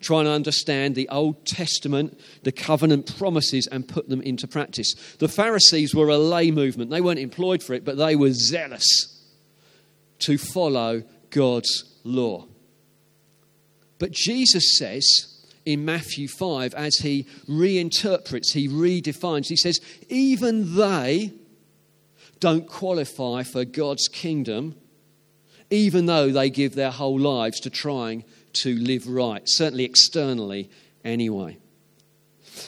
trying 0.00 0.24
to 0.24 0.30
understand 0.30 0.94
the 0.94 1.08
Old 1.08 1.46
Testament, 1.46 2.18
the 2.42 2.52
covenant 2.52 3.16
promises, 3.16 3.66
and 3.66 3.88
put 3.88 4.08
them 4.10 4.20
into 4.20 4.46
practice. 4.46 4.94
The 5.18 5.28
Pharisees 5.28 5.94
were 5.94 6.08
a 6.08 6.18
lay 6.18 6.50
movement. 6.50 6.90
They 6.90 7.00
weren't 7.00 7.18
employed 7.18 7.62
for 7.62 7.72
it, 7.72 7.86
but 7.86 7.96
they 7.96 8.14
were 8.14 8.32
zealous 8.32 9.13
to 10.26 10.38
follow 10.38 11.02
God's 11.30 11.98
law. 12.04 12.46
But 13.98 14.12
Jesus 14.12 14.78
says 14.78 15.04
in 15.64 15.84
Matthew 15.84 16.28
5, 16.28 16.74
as 16.74 16.96
he 16.96 17.26
reinterprets, 17.48 18.52
he 18.52 18.68
redefines, 18.68 19.46
he 19.46 19.56
says, 19.56 19.80
even 20.08 20.76
they 20.76 21.32
don't 22.40 22.66
qualify 22.66 23.42
for 23.42 23.64
God's 23.64 24.08
kingdom 24.08 24.74
even 25.70 26.06
though 26.06 26.30
they 26.30 26.50
give 26.50 26.74
their 26.74 26.90
whole 26.90 27.18
lives 27.18 27.60
to 27.60 27.70
trying 27.70 28.24
to 28.52 28.76
live 28.76 29.08
right, 29.08 29.42
certainly 29.44 29.84
externally 29.84 30.70
anyway. 31.04 31.58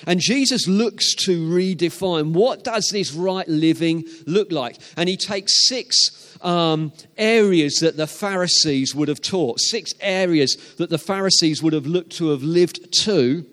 And 0.07 0.21
Jesus 0.21 0.67
looks 0.67 1.15
to 1.27 1.49
redefine 1.49 2.33
what 2.33 2.65
does 2.65 2.89
this 2.93 3.13
right 3.13 3.49
living 3.49 4.05
look 4.27 4.53
like. 4.53 4.79
And 4.97 5.09
he 5.09 5.17
takes 5.17 5.67
six 5.67 6.37
um, 6.43 6.93
areas 7.17 7.77
that 7.81 7.97
the 7.97 8.07
Pharisees 8.07 8.95
would 8.95 9.09
have 9.09 9.21
taught, 9.21 9.61
six 9.61 9.93
areas 10.01 10.57
that 10.79 10.91
the 10.91 10.99
Pharisees 10.99 11.63
would 11.63 11.73
have 11.73 11.87
looked 11.87 12.13
to 12.17 12.31
have 12.31 12.43
lived 12.43 12.93
to. 13.03 13.47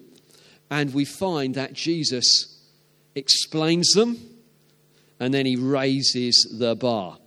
And 0.69 0.93
we 0.93 1.05
find 1.05 1.55
that 1.55 1.73
Jesus 1.73 2.59
explains 3.15 3.91
them 3.91 4.17
and 5.19 5.33
then 5.33 5.45
he 5.45 5.55
raises 5.55 6.55
the 6.59 6.75
bar. 6.75 7.17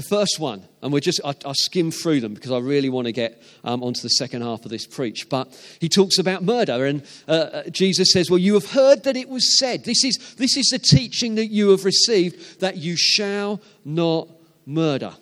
The 0.00 0.08
first 0.08 0.40
one, 0.40 0.66
and 0.80 0.94
we're 0.94 1.00
just, 1.00 1.20
I, 1.26 1.34
I 1.44 1.52
skim 1.52 1.90
through 1.90 2.22
them 2.22 2.32
because 2.32 2.52
I 2.52 2.56
really 2.56 2.88
want 2.88 3.04
to 3.04 3.12
get 3.12 3.42
um, 3.64 3.82
onto 3.82 4.00
the 4.00 4.08
second 4.08 4.40
half 4.40 4.64
of 4.64 4.70
this 4.70 4.86
preach. 4.86 5.28
But 5.28 5.54
he 5.78 5.90
talks 5.90 6.16
about 6.16 6.42
murder, 6.42 6.86
and 6.86 7.02
uh, 7.28 7.32
uh, 7.32 7.62
Jesus 7.64 8.10
says, 8.10 8.30
Well, 8.30 8.38
you 8.38 8.54
have 8.54 8.70
heard 8.70 9.02
that 9.04 9.14
it 9.14 9.28
was 9.28 9.58
said, 9.58 9.84
this 9.84 10.02
is, 10.02 10.36
this 10.38 10.56
is 10.56 10.68
the 10.68 10.78
teaching 10.78 11.34
that 11.34 11.48
you 11.48 11.68
have 11.68 11.84
received, 11.84 12.60
that 12.60 12.78
you 12.78 12.96
shall 12.96 13.60
not 13.84 14.28
murder. 14.64 15.12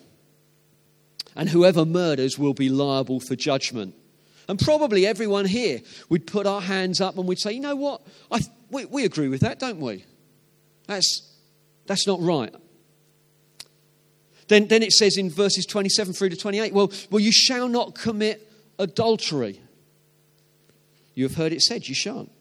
And 1.35 1.49
whoever 1.49 1.83
murders 1.83 2.39
will 2.39 2.53
be 2.53 2.69
liable 2.69 3.19
for 3.19 3.35
judgment. 3.35 3.95
And 4.47 4.57
probably 4.57 5.05
everyone 5.05 5.43
here 5.43 5.81
would 6.07 6.25
put 6.25 6.47
our 6.47 6.61
hands 6.61 7.01
up 7.01 7.17
and 7.17 7.27
we'd 7.27 7.39
say, 7.39 7.51
You 7.51 7.59
know 7.59 7.75
what? 7.75 8.01
I, 8.31 8.39
we, 8.71 8.85
we 8.85 9.03
agree 9.03 9.27
with 9.27 9.41
that, 9.41 9.59
don't 9.59 9.81
we? 9.81 10.05
That's, 10.87 11.35
that's 11.85 12.07
not 12.07 12.21
right. 12.21 12.55
Then, 14.49 14.67
then 14.67 14.83
it 14.83 14.91
says 14.91 15.15
in 15.15 15.29
verses 15.29 15.65
27 15.65 16.13
through 16.13 16.29
to 16.29 16.35
28, 16.35 16.73
well, 16.73 16.91
well, 17.09 17.19
you 17.19 17.31
shall 17.31 17.69
not 17.69 17.95
commit 17.95 18.51
adultery. 18.77 19.61
You 21.13 21.23
have 21.25 21.35
heard 21.35 21.53
it 21.53 21.61
said, 21.61 21.87
you 21.87 21.95
shan't. 21.95 22.31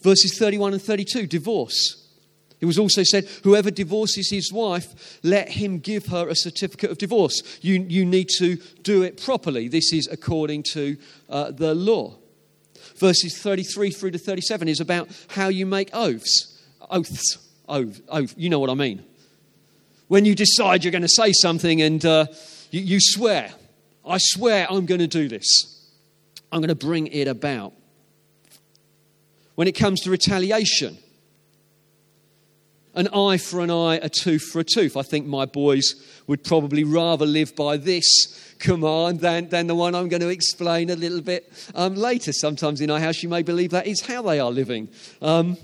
Verses 0.00 0.36
31 0.38 0.72
and 0.72 0.82
32, 0.82 1.26
divorce. 1.26 2.04
It 2.60 2.66
was 2.66 2.78
also 2.78 3.02
said, 3.02 3.26
whoever 3.44 3.70
divorces 3.70 4.30
his 4.30 4.52
wife, 4.52 5.20
let 5.22 5.50
him 5.50 5.78
give 5.78 6.06
her 6.06 6.28
a 6.28 6.34
certificate 6.34 6.90
of 6.90 6.98
divorce. 6.98 7.58
You, 7.60 7.84
you 7.88 8.04
need 8.04 8.28
to 8.38 8.56
do 8.82 9.02
it 9.02 9.22
properly. 9.22 9.68
This 9.68 9.92
is 9.92 10.08
according 10.10 10.64
to 10.72 10.96
uh, 11.28 11.50
the 11.50 11.74
law. 11.74 12.16
Verses 12.96 13.38
33 13.38 13.90
through 13.90 14.12
to 14.12 14.18
37 14.18 14.66
is 14.68 14.80
about 14.80 15.08
how 15.28 15.48
you 15.48 15.66
make 15.66 15.90
oaths. 15.92 16.58
Oaths. 16.90 17.38
Oath, 17.68 18.00
oath. 18.08 18.34
You 18.36 18.48
know 18.48 18.60
what 18.60 18.70
I 18.70 18.74
mean 18.74 19.04
when 20.08 20.24
you 20.24 20.34
decide 20.34 20.84
you're 20.84 20.90
going 20.90 21.02
to 21.02 21.08
say 21.08 21.32
something 21.32 21.80
and 21.80 22.04
uh, 22.04 22.26
you, 22.70 22.80
you 22.80 22.98
swear, 23.00 23.52
I 24.06 24.18
swear 24.18 24.66
I'm 24.68 24.86
going 24.86 25.00
to 25.00 25.06
do 25.06 25.28
this, 25.28 25.46
I'm 26.50 26.60
going 26.60 26.68
to 26.68 26.74
bring 26.74 27.06
it 27.06 27.28
about. 27.28 27.74
When 29.54 29.68
it 29.68 29.72
comes 29.72 30.00
to 30.02 30.10
retaliation, 30.10 30.98
an 32.94 33.08
eye 33.08 33.36
for 33.36 33.60
an 33.60 33.70
eye, 33.70 34.00
a 34.02 34.08
tooth 34.08 34.42
for 34.42 34.58
a 34.60 34.64
tooth. 34.64 34.96
I 34.96 35.02
think 35.02 35.26
my 35.26 35.44
boys 35.44 35.94
would 36.26 36.42
probably 36.42 36.82
rather 36.82 37.26
live 37.26 37.54
by 37.54 37.76
this 37.76 38.54
command 38.58 39.20
than, 39.20 39.48
than 39.50 39.68
the 39.68 39.74
one 39.74 39.94
I'm 39.94 40.08
going 40.08 40.22
to 40.22 40.28
explain 40.28 40.90
a 40.90 40.96
little 40.96 41.20
bit 41.20 41.52
um, 41.76 41.94
later. 41.94 42.32
Sometimes 42.32 42.80
in 42.80 42.90
our 42.90 42.98
house, 42.98 43.22
you 43.22 43.28
may 43.28 43.42
believe 43.42 43.70
that 43.70 43.86
is 43.86 44.00
how 44.00 44.22
they 44.22 44.40
are 44.40 44.50
living. 44.50 44.88
Um, 45.22 45.56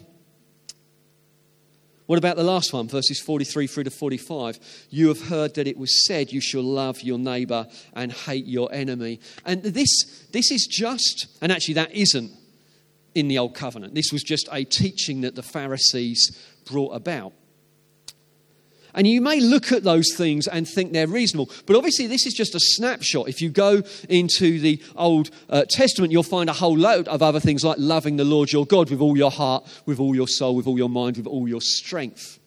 what 2.07 2.19
about 2.19 2.37
the 2.37 2.45
last 2.45 2.73
one, 2.73 2.87
verses 2.87 3.21
43 3.21 3.67
through 3.67 3.85
to 3.85 3.90
45? 3.90 4.59
You 4.90 5.09
have 5.09 5.29
heard 5.29 5.55
that 5.55 5.67
it 5.67 5.79
was 5.79 6.05
said, 6.05 6.33
You 6.33 6.40
shall 6.40 6.62
love 6.62 7.01
your 7.01 7.19
neighbor 7.19 7.67
and 7.95 8.12
hate 8.12 8.47
your 8.47 8.73
enemy. 8.73 9.21
And 9.47 9.62
this, 9.62 10.27
this 10.31 10.51
is 10.51 10.67
just, 10.71 11.27
and 11.40 11.51
actually, 11.51 11.75
that 11.75 11.93
isn't 11.93 12.31
in 13.14 13.29
the 13.29 13.38
Old 13.38 13.55
Covenant. 13.55 13.95
This 13.95 14.12
was 14.12 14.23
just 14.23 14.49
a 14.53 14.64
teaching 14.64 15.23
that 15.23 15.35
the 15.35 15.43
Pharisees 15.43 16.38
brought 16.67 16.95
about. 16.95 17.33
And 18.94 19.07
you 19.07 19.20
may 19.20 19.40
look 19.40 19.72
at 19.72 19.83
those 19.83 20.14
things 20.14 20.46
and 20.46 20.68
think 20.68 20.92
they're 20.92 21.09
reasonable. 21.09 21.50
But 21.66 21.76
obviously, 21.76 22.07
this 22.07 22.26
is 22.26 22.35
just 22.35 22.54
a 22.54 22.61
snapshot. 22.61 23.28
If 23.28 23.42
you 23.42 23.50
go 23.50 23.83
into 24.09 24.61
the 24.61 24.80
Old 24.94 25.30
uh, 25.50 25.64
Testament, 25.68 26.12
you'll 26.12 26.22
find 26.22 26.48
a 26.48 26.52
whole 26.52 26.76
load 26.76 27.09
of 27.09 27.20
other 27.20 27.40
things 27.40 27.64
like 27.64 27.78
loving 27.78 28.16
the 28.16 28.24
Lord 28.24 28.52
your 28.52 28.66
God 28.66 28.90
with 28.90 29.00
all 29.00 29.16
your 29.16 29.33
heart, 29.33 29.66
with 29.85 29.98
all 29.98 30.14
your 30.14 30.28
soul, 30.28 30.54
with 30.54 30.66
all 30.66 30.78
your 30.78 30.88
mind, 30.88 31.16
with 31.16 31.26
all 31.26 31.48
your 31.48 31.61
strength. 31.61 32.38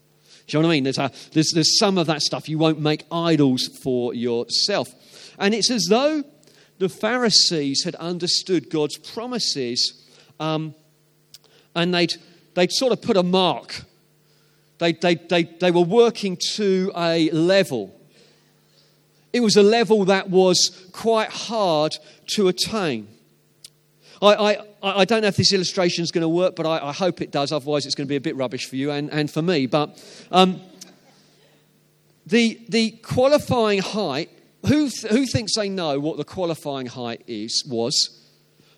Do 0.48 0.58
you 0.58 0.62
know 0.62 0.70
what 0.70 0.74
I 0.74 0.76
mean? 0.78 0.84
There's, 0.86 0.98
a, 0.98 1.12
there's, 1.34 1.52
there's 1.52 1.78
some 1.78 1.98
of 1.98 2.08
that 2.08 2.22
stuff. 2.22 2.48
You 2.48 2.58
won't 2.58 2.80
make 2.80 3.04
idols 3.12 3.68
for 3.84 4.14
yourself. 4.14 4.88
And 5.38 5.54
it's 5.54 5.70
as 5.70 5.88
though 5.90 6.24
the 6.80 6.88
Pharisees 6.88 7.84
had 7.84 7.96
understood 7.96 8.70
God's 8.70 8.98
promises 8.98 10.06
um, 10.40 10.74
and 11.76 11.94
they'd, 11.94 12.14
they'd 12.54 12.72
sort 12.72 12.94
of 12.94 13.02
put 13.02 13.18
a 13.18 13.24
mark 13.24 13.84
they, 14.80 14.94
they, 14.94 15.16
they, 15.16 15.44
they 15.44 15.72
were 15.72 15.82
working 15.82 16.38
to 16.56 16.92
a 16.96 17.30
level. 17.32 17.94
It 19.34 19.42
was 19.42 19.56
a 19.56 19.64
level 19.64 20.06
that 20.06 20.30
was 20.30 20.88
quite 20.92 21.30
hard 21.30 21.96
to 22.36 22.48
attain. 22.48 23.08
I, 24.22 24.34
I, 24.82 25.02
I 25.02 25.06
don't 25.06 25.22
know 25.22 25.28
if 25.28 25.36
this 25.36 25.54
illustration 25.54 26.04
is 26.04 26.12
going 26.12 26.24
to 26.24 26.30
work, 26.30 26.56
but 26.56 26.66
I, 26.66 26.88
I, 26.88 26.94
hope 26.94 27.22
it 27.22 27.32
does. 27.32 27.52
Otherwise, 27.52 27.86
it's 27.86 27.94
going 27.94 28.08
to 28.08 28.10
be 28.10 28.16
a 28.16 28.22
bit 28.22 28.36
rubbish 28.36 28.66
for 28.66 28.76
you 28.76 28.90
and, 28.92 29.12
and 29.12 29.30
for 29.30 29.42
me. 29.42 29.68
But 29.68 30.04
um, 30.32 30.60
the, 32.26 32.60
the 32.68 32.92
qualifying 32.92 33.80
height, 33.80 34.32
who, 34.66 34.90
who 35.10 35.26
thinks 35.28 35.56
they 35.56 35.70
know 35.70 36.00
what 36.00 36.18
the 36.18 36.24
qualifying 36.24 36.88
height 36.88 37.24
is, 37.28 37.64
was 37.70 38.26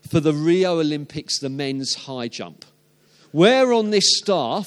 for 0.10 0.20
the 0.20 0.34
Rio 0.34 0.80
Olympics, 0.80 1.40
the 1.40 1.50
men's 1.50 1.96
high 1.96 2.28
jump? 2.28 2.66
Where 3.32 3.72
on 3.72 3.92
this 3.92 4.18
staff 4.18 4.66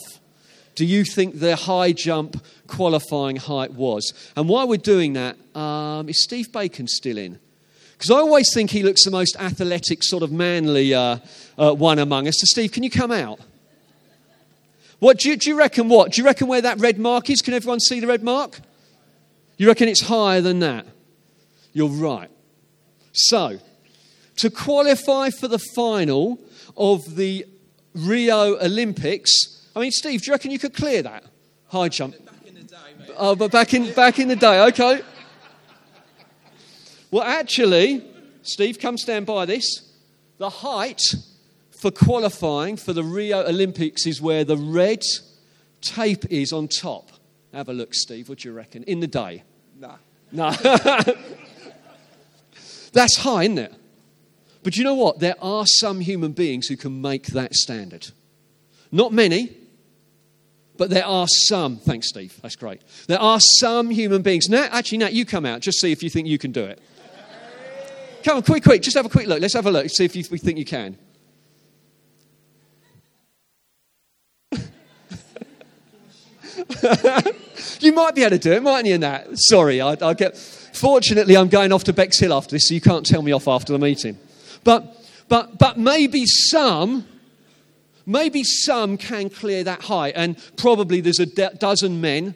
do 0.74 0.85
you 0.87 1.04
think 1.04 1.38
the 1.38 1.56
high 1.56 1.92
jump 1.92 2.42
qualifying 2.66 3.37
height 3.37 3.72
was? 3.72 4.12
And 4.37 4.48
while 4.48 4.66
we're 4.66 4.78
doing 4.78 5.12
that, 5.14 5.37
um, 5.54 6.08
is 6.08 6.22
Steve 6.22 6.50
Bacon 6.52 6.88
still 6.88 7.18
in? 7.18 7.38
Because 7.92 8.11
I 8.11 8.16
always 8.16 8.52
think 8.52 8.70
he 8.70 8.82
looks 8.82 9.04
the 9.04 9.11
most 9.11 9.37
athletic, 9.38 10.02
sort 10.02 10.22
of 10.22 10.32
manly 10.32 10.92
uh, 10.92 11.18
uh, 11.56 11.72
one 11.72 11.98
among 11.98 12.26
us. 12.26 12.35
So, 12.38 12.46
Steve, 12.46 12.72
can 12.72 12.82
you 12.82 12.90
come 12.90 13.12
out? 13.12 13.38
What 14.98 15.18
do 15.18 15.28
you, 15.28 15.37
do 15.37 15.50
you 15.50 15.56
reckon? 15.56 15.88
What 15.88 16.12
do 16.12 16.20
you 16.20 16.24
reckon? 16.24 16.48
Where 16.48 16.61
that 16.62 16.80
red 16.80 16.98
mark 16.98 17.28
is? 17.28 17.42
Can 17.42 17.54
everyone 17.54 17.80
see 17.80 18.00
the 18.00 18.06
red 18.06 18.22
mark? 18.22 18.61
You 19.56 19.68
reckon 19.68 19.88
it's 19.88 20.02
higher 20.02 20.40
than 20.40 20.61
that? 20.61 20.87
You're 21.72 21.88
right. 21.88 22.30
So, 23.12 23.58
to 24.37 24.50
qualify 24.50 25.30
for 25.30 25.48
the 25.48 25.58
final 25.58 26.40
of 26.76 27.16
the 27.16 27.46
Rio 27.94 28.56
Olympics, 28.58 29.62
I 29.74 29.80
mean, 29.80 29.90
Steve, 29.90 30.22
do 30.22 30.26
you 30.26 30.32
reckon 30.32 30.50
you 30.50 30.58
could 30.58 30.74
clear 30.74 31.02
that 31.02 31.24
high 31.68 31.88
jump? 31.88 32.14
Back 32.24 32.46
in 32.46 32.54
the 32.54 32.62
day, 32.62 32.76
mate. 32.98 33.11
Oh, 33.16 33.35
but 33.35 33.50
back 33.50 33.74
in, 33.74 33.92
back 33.92 34.18
in 34.18 34.28
the 34.28 34.37
day, 34.37 34.62
okay. 34.66 35.00
Well, 37.11 37.22
actually, 37.22 38.04
Steve, 38.42 38.78
come 38.78 38.98
stand 38.98 39.26
by 39.26 39.46
this. 39.46 39.90
The 40.38 40.50
height 40.50 41.00
for 41.70 41.90
qualifying 41.90 42.76
for 42.76 42.92
the 42.92 43.04
Rio 43.04 43.46
Olympics 43.46 44.06
is 44.06 44.20
where 44.20 44.44
the 44.44 44.56
red 44.56 45.02
tape 45.80 46.24
is 46.30 46.52
on 46.52 46.68
top. 46.68 47.11
Have 47.52 47.68
a 47.68 47.72
look, 47.72 47.94
Steve. 47.94 48.28
What 48.28 48.38
do 48.38 48.48
you 48.48 48.54
reckon? 48.54 48.82
In 48.85 49.00
the 49.00 49.06
day? 49.06 49.42
Nah. 49.78 49.96
No. 50.30 50.50
That's 52.92 53.16
high, 53.16 53.44
isn't 53.44 53.58
it? 53.58 53.74
But 54.62 54.76
you 54.76 54.85
know 54.85 54.94
what? 54.94 55.18
There 55.18 55.35
are 55.42 55.66
some 55.66 56.00
human 56.00 56.32
beings 56.32 56.68
who 56.68 56.76
can 56.76 57.00
make 57.00 57.26
that 57.28 57.54
standard. 57.54 58.08
Not 58.90 59.12
many, 59.12 59.56
but 60.83 60.90
there 60.90 61.07
are 61.07 61.29
some. 61.29 61.77
Thanks, 61.77 62.09
Steve. 62.09 62.37
That's 62.42 62.57
great. 62.57 62.83
There 63.07 63.21
are 63.21 63.38
some 63.61 63.88
human 63.88 64.21
beings. 64.21 64.49
Now, 64.49 64.66
actually, 64.73 64.99
Nat, 64.99 65.12
you 65.12 65.25
come 65.25 65.47
out. 65.47 65.61
Just 65.61 65.81
see 65.81 65.92
if 65.92 66.03
you 66.03 66.11
think 66.11 66.27
you 66.27 66.38
can 66.38 66.51
do 66.51 66.64
it. 66.64 66.83
Come 68.25 68.38
on, 68.38 68.42
quick, 68.42 68.64
quick. 68.64 68.83
Just 68.83 68.97
have 68.97 69.07
a 69.07 69.09
quick 69.09 69.29
look. 69.29 69.40
Let's 69.40 69.55
have 69.55 69.66
a 69.66 69.71
look. 69.71 69.88
See 69.90 70.05
if 70.05 70.16
you, 70.16 70.25
we 70.29 70.38
think 70.38 70.59
you 70.59 70.64
can. 70.64 70.99
you 77.79 77.92
might 77.92 78.16
be 78.16 78.23
able 78.23 78.31
to 78.31 78.38
do 78.38 78.51
it, 78.55 78.62
mightn't 78.64 78.88
you, 78.88 78.99
Nat? 78.99 79.27
Sorry, 79.35 79.81
I, 79.81 79.97
I 80.03 80.14
get. 80.14 80.37
Fortunately, 80.37 81.37
I'm 81.37 81.47
going 81.47 81.71
off 81.71 81.85
to 81.85 81.92
Bexhill 81.92 82.35
after 82.35 82.57
this, 82.57 82.66
so 82.66 82.75
you 82.75 82.81
can't 82.81 83.07
tell 83.07 83.23
me 83.23 83.31
off 83.31 83.47
after 83.47 83.73
the 83.73 83.79
meeting. 83.79 84.18
But, 84.64 84.97
but, 85.29 85.59
but 85.59 85.79
maybe 85.79 86.27
some, 86.27 87.07
maybe 88.06 88.44
some 88.44 88.96
can 88.96 89.30
clear 89.30 89.64
that 89.64 89.82
height, 89.82 90.14
and 90.16 90.36
probably 90.56 91.00
there's 91.00 91.20
a 91.20 91.26
dozen 91.26 92.00
men, 92.00 92.34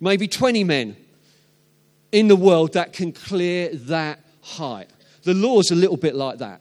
maybe 0.00 0.28
20 0.28 0.64
men 0.64 0.96
in 2.12 2.28
the 2.28 2.36
world 2.36 2.72
that 2.74 2.92
can 2.92 3.12
clear 3.12 3.74
that 3.74 4.20
height. 4.42 4.88
The 5.24 5.34
law's 5.34 5.70
a 5.70 5.74
little 5.74 5.96
bit 5.96 6.14
like 6.14 6.38
that. 6.38 6.60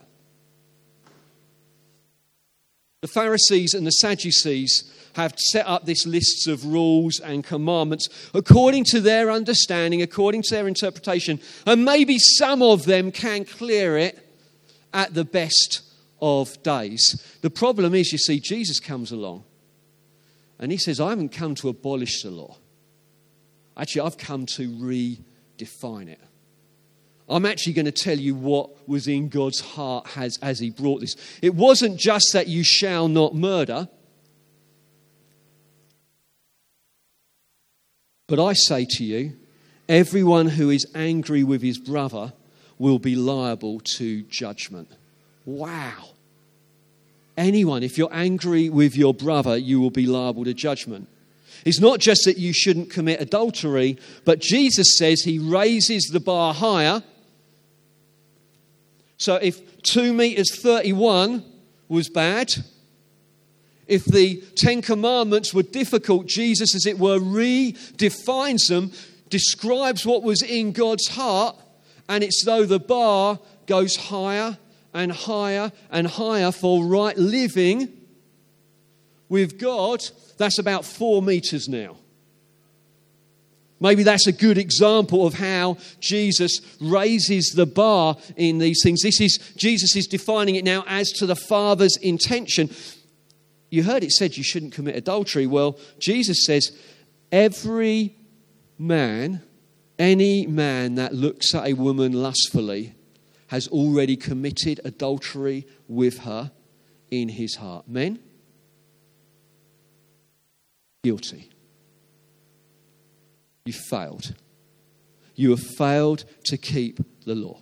The 3.01 3.07
Pharisees 3.07 3.75
and 3.75 3.85
the 3.85 3.91
Sadducees 3.91 4.91
have 5.13 5.37
set 5.37 5.67
up 5.67 5.85
this 5.85 6.05
lists 6.05 6.47
of 6.47 6.65
rules 6.65 7.19
and 7.19 7.43
commandments 7.43 8.09
according 8.33 8.83
to 8.85 8.99
their 8.99 9.29
understanding, 9.29 10.01
according 10.01 10.41
to 10.41 10.55
their 10.55 10.67
interpretation, 10.67 11.39
and 11.65 11.85
maybe 11.85 12.17
some 12.17 12.61
of 12.61 12.85
them 12.85 13.11
can 13.11 13.45
clear 13.45 13.97
it 13.97 14.27
at 14.93 15.13
the 15.13 15.23
best 15.23 15.81
of 16.21 16.61
days. 16.63 17.37
The 17.41 17.49
problem 17.49 17.93
is, 17.95 18.11
you 18.11 18.17
see, 18.17 18.39
Jesus 18.39 18.79
comes 18.79 19.11
along 19.11 19.43
and 20.59 20.71
he 20.71 20.77
says, 20.77 20.99
I 20.99 21.09
haven't 21.09 21.29
come 21.29 21.55
to 21.55 21.69
abolish 21.69 22.23
the 22.23 22.31
law. 22.31 22.57
Actually, 23.77 24.01
I've 24.01 24.17
come 24.17 24.45
to 24.47 24.69
redefine 24.69 26.07
it. 26.07 26.21
I'm 27.27 27.45
actually 27.45 27.73
going 27.73 27.85
to 27.85 27.91
tell 27.91 28.17
you 28.17 28.35
what 28.35 28.87
was 28.87 29.07
in 29.07 29.29
God's 29.29 29.59
heart 29.59 30.15
as, 30.15 30.37
as 30.41 30.59
He 30.59 30.69
brought 30.69 31.01
this. 31.01 31.15
It 31.41 31.55
wasn't 31.55 31.99
just 31.99 32.27
that 32.33 32.47
you 32.47 32.63
shall 32.63 33.07
not 33.07 33.33
murder, 33.33 33.89
but 38.27 38.39
I 38.39 38.53
say 38.53 38.85
to 38.89 39.03
you, 39.03 39.33
everyone 39.89 40.47
who 40.47 40.69
is 40.69 40.85
angry 40.95 41.43
with 41.43 41.61
his 41.61 41.77
brother 41.77 42.33
will 42.77 42.99
be 42.99 43.15
liable 43.15 43.79
to 43.79 44.23
judgment. 44.23 44.91
Wow. 45.45 46.09
Anyone, 47.37 47.83
if 47.83 47.97
you're 47.97 48.13
angry 48.13 48.69
with 48.69 48.95
your 48.95 49.13
brother, 49.13 49.57
you 49.57 49.79
will 49.79 49.91
be 49.91 50.05
liable 50.05 50.45
to 50.45 50.53
judgment. 50.53 51.07
It's 51.65 51.79
not 51.79 51.99
just 51.99 52.25
that 52.25 52.37
you 52.37 52.53
shouldn't 52.53 52.89
commit 52.89 53.21
adultery, 53.21 53.97
but 54.23 54.39
Jesus 54.39 54.97
says 54.97 55.21
he 55.21 55.39
raises 55.39 56.09
the 56.11 56.19
bar 56.19 56.53
higher 56.53 57.03
so 59.17 59.35
if 59.35 59.81
2 59.83 60.13
meters 60.13 60.55
31 60.59 61.43
was 61.87 62.09
bad, 62.09 62.49
if 63.87 64.05
the 64.05 64.43
Ten 64.55 64.81
Commandments 64.81 65.53
were 65.53 65.63
difficult, 65.63 66.27
Jesus, 66.27 66.75
as 66.75 66.85
it 66.85 66.99
were, 66.99 67.19
redefines 67.19 68.67
them, 68.67 68.91
describes 69.29 70.05
what 70.05 70.23
was 70.23 70.41
in 70.41 70.71
God's 70.71 71.07
heart, 71.07 71.55
and 72.09 72.23
it's 72.23 72.43
though 72.43 72.65
the 72.65 72.79
bar 72.79 73.39
goes 73.67 73.95
higher 73.95 74.57
and 74.95 75.11
higher 75.11 75.73
and 75.91 76.07
higher 76.07 76.51
for 76.51 76.85
right 76.85 77.17
living 77.17 77.91
with 79.27 79.59
God. 79.59 80.01
That's 80.37 80.57
about 80.57 80.85
four 80.85 81.21
meters 81.21 81.67
now. 81.67 81.97
Maybe 83.81 84.03
that's 84.03 84.25
a 84.25 84.31
good 84.31 84.57
example 84.57 85.27
of 85.27 85.33
how 85.33 85.77
Jesus 85.99 86.61
raises 86.79 87.49
the 87.49 87.65
bar 87.65 88.15
in 88.37 88.57
these 88.57 88.79
things. 88.81 89.01
This 89.01 89.19
is 89.19 89.37
Jesus 89.57 89.97
is 89.97 90.07
defining 90.07 90.55
it 90.55 90.63
now 90.63 90.85
as 90.87 91.11
to 91.13 91.25
the 91.25 91.35
Father's 91.35 91.97
intention. 91.97 92.73
You 93.69 93.83
heard 93.83 94.01
it 94.01 94.11
said 94.11 94.37
you 94.37 94.43
shouldn't 94.43 94.71
commit 94.71 94.95
adultery. 94.95 95.45
Well, 95.45 95.77
Jesus 95.99 96.45
says 96.45 96.71
every 97.33 98.15
man, 98.79 99.41
any 99.99 100.47
man 100.47 100.95
that 100.95 101.13
looks 101.13 101.53
at 101.53 101.67
a 101.67 101.73
woman 101.73 102.13
lustfully 102.13 102.94
has 103.47 103.67
already 103.67 104.15
committed 104.15 104.79
adultery 104.83 105.67
with 105.87 106.19
her 106.19 106.51
in 107.11 107.29
his 107.29 107.55
heart. 107.55 107.87
Men, 107.87 108.19
guilty. 111.03 111.49
You 113.65 113.73
failed. 113.73 114.33
You 115.35 115.51
have 115.51 115.63
failed 115.63 116.25
to 116.45 116.57
keep 116.57 116.99
the 117.25 117.35
law. 117.35 117.59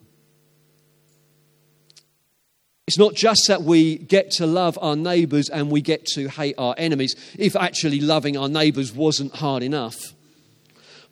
It's 2.87 2.97
not 2.97 3.15
just 3.15 3.45
that 3.47 3.63
we 3.63 3.97
get 3.97 4.31
to 4.31 4.45
love 4.45 4.77
our 4.81 4.95
neighbours 4.95 5.49
and 5.49 5.71
we 5.71 5.81
get 5.81 6.05
to 6.07 6.27
hate 6.27 6.55
our 6.57 6.75
enemies, 6.77 7.15
if 7.39 7.55
actually 7.55 8.01
loving 8.01 8.37
our 8.37 8.49
neighbours 8.49 8.93
wasn't 8.93 9.35
hard 9.35 9.63
enough. 9.63 9.95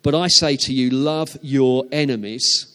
But 0.02 0.14
I 0.14 0.28
say 0.28 0.56
to 0.56 0.72
you, 0.72 0.90
love 0.90 1.36
your 1.40 1.86
enemies 1.90 2.71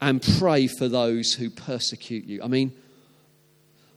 and 0.00 0.22
pray 0.38 0.66
for 0.66 0.88
those 0.88 1.32
who 1.32 1.50
persecute 1.50 2.24
you. 2.24 2.42
I 2.42 2.48
mean, 2.48 2.72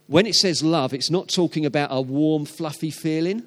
when 0.06 0.26
it 0.26 0.34
says 0.34 0.62
love, 0.62 0.92
it's 0.92 1.10
not 1.10 1.28
talking 1.28 1.64
about 1.64 1.88
a 1.90 2.00
warm, 2.00 2.44
fluffy 2.44 2.90
feeling. 2.90 3.42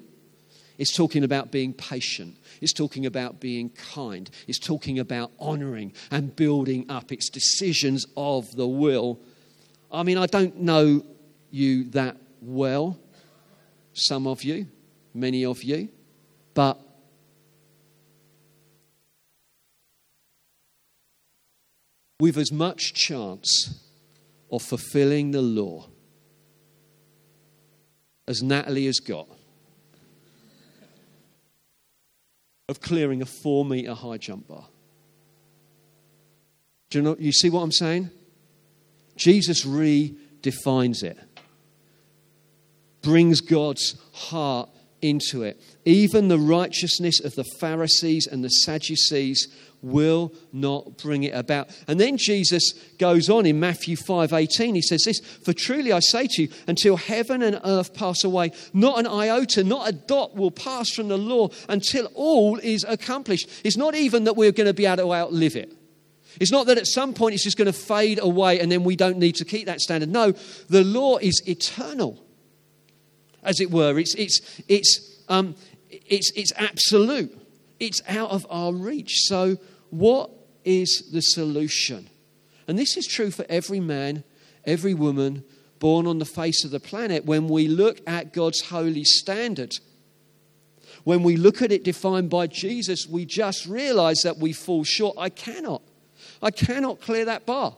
It's 0.76 0.94
talking 0.96 1.24
about 1.24 1.50
being 1.50 1.72
patient. 1.72 2.36
It's 2.60 2.72
talking 2.72 3.06
about 3.06 3.40
being 3.40 3.70
kind. 3.70 4.28
It's 4.46 4.58
talking 4.58 4.98
about 4.98 5.30
honoring 5.38 5.92
and 6.10 6.34
building 6.34 6.86
up. 6.88 7.12
It's 7.12 7.30
decisions 7.30 8.06
of 8.16 8.54
the 8.56 8.66
will. 8.66 9.20
I 9.90 10.02
mean, 10.02 10.18
I 10.18 10.26
don't 10.26 10.60
know 10.60 11.04
you 11.50 11.84
that 11.90 12.16
well, 12.40 12.98
some 13.92 14.26
of 14.26 14.44
you, 14.44 14.66
many 15.14 15.44
of 15.44 15.62
you, 15.62 15.88
but 16.54 16.78
with 22.20 22.36
as 22.36 22.50
much 22.50 22.94
chance 22.94 23.80
of 24.50 24.62
fulfilling 24.62 25.30
the 25.30 25.42
law 25.42 25.86
as 28.26 28.42
Natalie 28.42 28.86
has 28.86 29.00
got, 29.00 29.28
of 32.68 32.80
clearing 32.80 33.22
a 33.22 33.26
four 33.26 33.64
meter 33.64 33.94
high 33.94 34.18
jump 34.18 34.48
bar. 34.48 34.66
Do 36.90 36.98
you 36.98 37.04
know? 37.04 37.16
You 37.18 37.32
see 37.32 37.50
what 37.50 37.62
I'm 37.62 37.72
saying? 37.72 38.10
Jesus 39.16 39.64
redefines 39.64 41.02
it, 41.02 41.18
brings 43.02 43.40
God's 43.40 43.96
heart 44.12 44.68
into 45.02 45.42
it. 45.42 45.60
Even 45.84 46.28
the 46.28 46.38
righteousness 46.38 47.20
of 47.20 47.34
the 47.34 47.44
Pharisees 47.60 48.26
and 48.26 48.44
the 48.44 48.48
Sadducees 48.48 49.48
will 49.82 50.32
not 50.52 50.98
bring 50.98 51.22
it 51.22 51.34
about. 51.34 51.68
And 51.86 52.00
then 52.00 52.16
Jesus 52.16 52.72
goes 52.98 53.28
on 53.28 53.46
in 53.46 53.60
Matthew 53.60 53.96
5:18 53.96 54.74
he 54.74 54.82
says 54.82 55.02
this 55.04 55.20
for 55.20 55.52
truly 55.52 55.92
I 55.92 56.00
say 56.00 56.26
to 56.26 56.42
you 56.42 56.48
until 56.66 56.96
heaven 56.96 57.42
and 57.42 57.60
earth 57.64 57.94
pass 57.94 58.24
away 58.24 58.50
not 58.72 58.98
an 58.98 59.06
iota 59.06 59.62
not 59.62 59.88
a 59.88 59.92
dot 59.92 60.36
will 60.36 60.50
pass 60.50 60.90
from 60.90 61.08
the 61.08 61.18
law 61.18 61.48
until 61.68 62.06
all 62.14 62.58
is 62.58 62.84
accomplished. 62.88 63.48
It's 63.64 63.76
not 63.76 63.94
even 63.94 64.24
that 64.24 64.36
we're 64.36 64.52
going 64.52 64.66
to 64.66 64.74
be 64.74 64.86
able 64.86 65.04
to 65.04 65.12
outlive 65.14 65.56
it. 65.56 65.74
It's 66.40 66.52
not 66.52 66.66
that 66.66 66.78
at 66.78 66.86
some 66.86 67.14
point 67.14 67.34
it's 67.34 67.44
just 67.44 67.56
going 67.56 67.66
to 67.66 67.72
fade 67.72 68.18
away 68.20 68.60
and 68.60 68.70
then 68.70 68.84
we 68.84 68.96
don't 68.96 69.18
need 69.18 69.36
to 69.36 69.44
keep 69.44 69.66
that 69.66 69.80
standard. 69.80 70.08
No, 70.08 70.32
the 70.68 70.84
law 70.84 71.18
is 71.18 71.42
eternal, 71.46 72.22
as 73.42 73.60
it 73.60 73.70
were. 73.70 73.98
It's, 73.98 74.14
it's, 74.14 74.40
it's, 74.68 75.22
um, 75.28 75.54
it's, 75.90 76.32
it's 76.34 76.52
absolute 76.56 77.34
it's 77.80 78.02
out 78.08 78.30
of 78.30 78.46
our 78.50 78.72
reach. 78.72 79.22
So, 79.22 79.56
what 79.90 80.30
is 80.64 81.10
the 81.12 81.20
solution? 81.20 82.08
And 82.66 82.78
this 82.78 82.96
is 82.96 83.06
true 83.06 83.30
for 83.30 83.46
every 83.48 83.80
man, 83.80 84.24
every 84.64 84.94
woman 84.94 85.44
born 85.78 86.06
on 86.06 86.18
the 86.18 86.24
face 86.24 86.64
of 86.64 86.70
the 86.70 86.80
planet. 86.80 87.24
When 87.24 87.48
we 87.48 87.68
look 87.68 88.00
at 88.06 88.32
God's 88.32 88.62
holy 88.62 89.04
standard, 89.04 89.72
when 91.04 91.22
we 91.22 91.36
look 91.36 91.62
at 91.62 91.72
it 91.72 91.84
defined 91.84 92.28
by 92.28 92.48
Jesus, 92.48 93.06
we 93.06 93.24
just 93.24 93.66
realize 93.66 94.20
that 94.24 94.38
we 94.38 94.52
fall 94.52 94.84
short. 94.84 95.16
I 95.18 95.30
cannot. 95.30 95.82
I 96.42 96.50
cannot 96.50 97.00
clear 97.00 97.24
that 97.24 97.46
bar. 97.46 97.76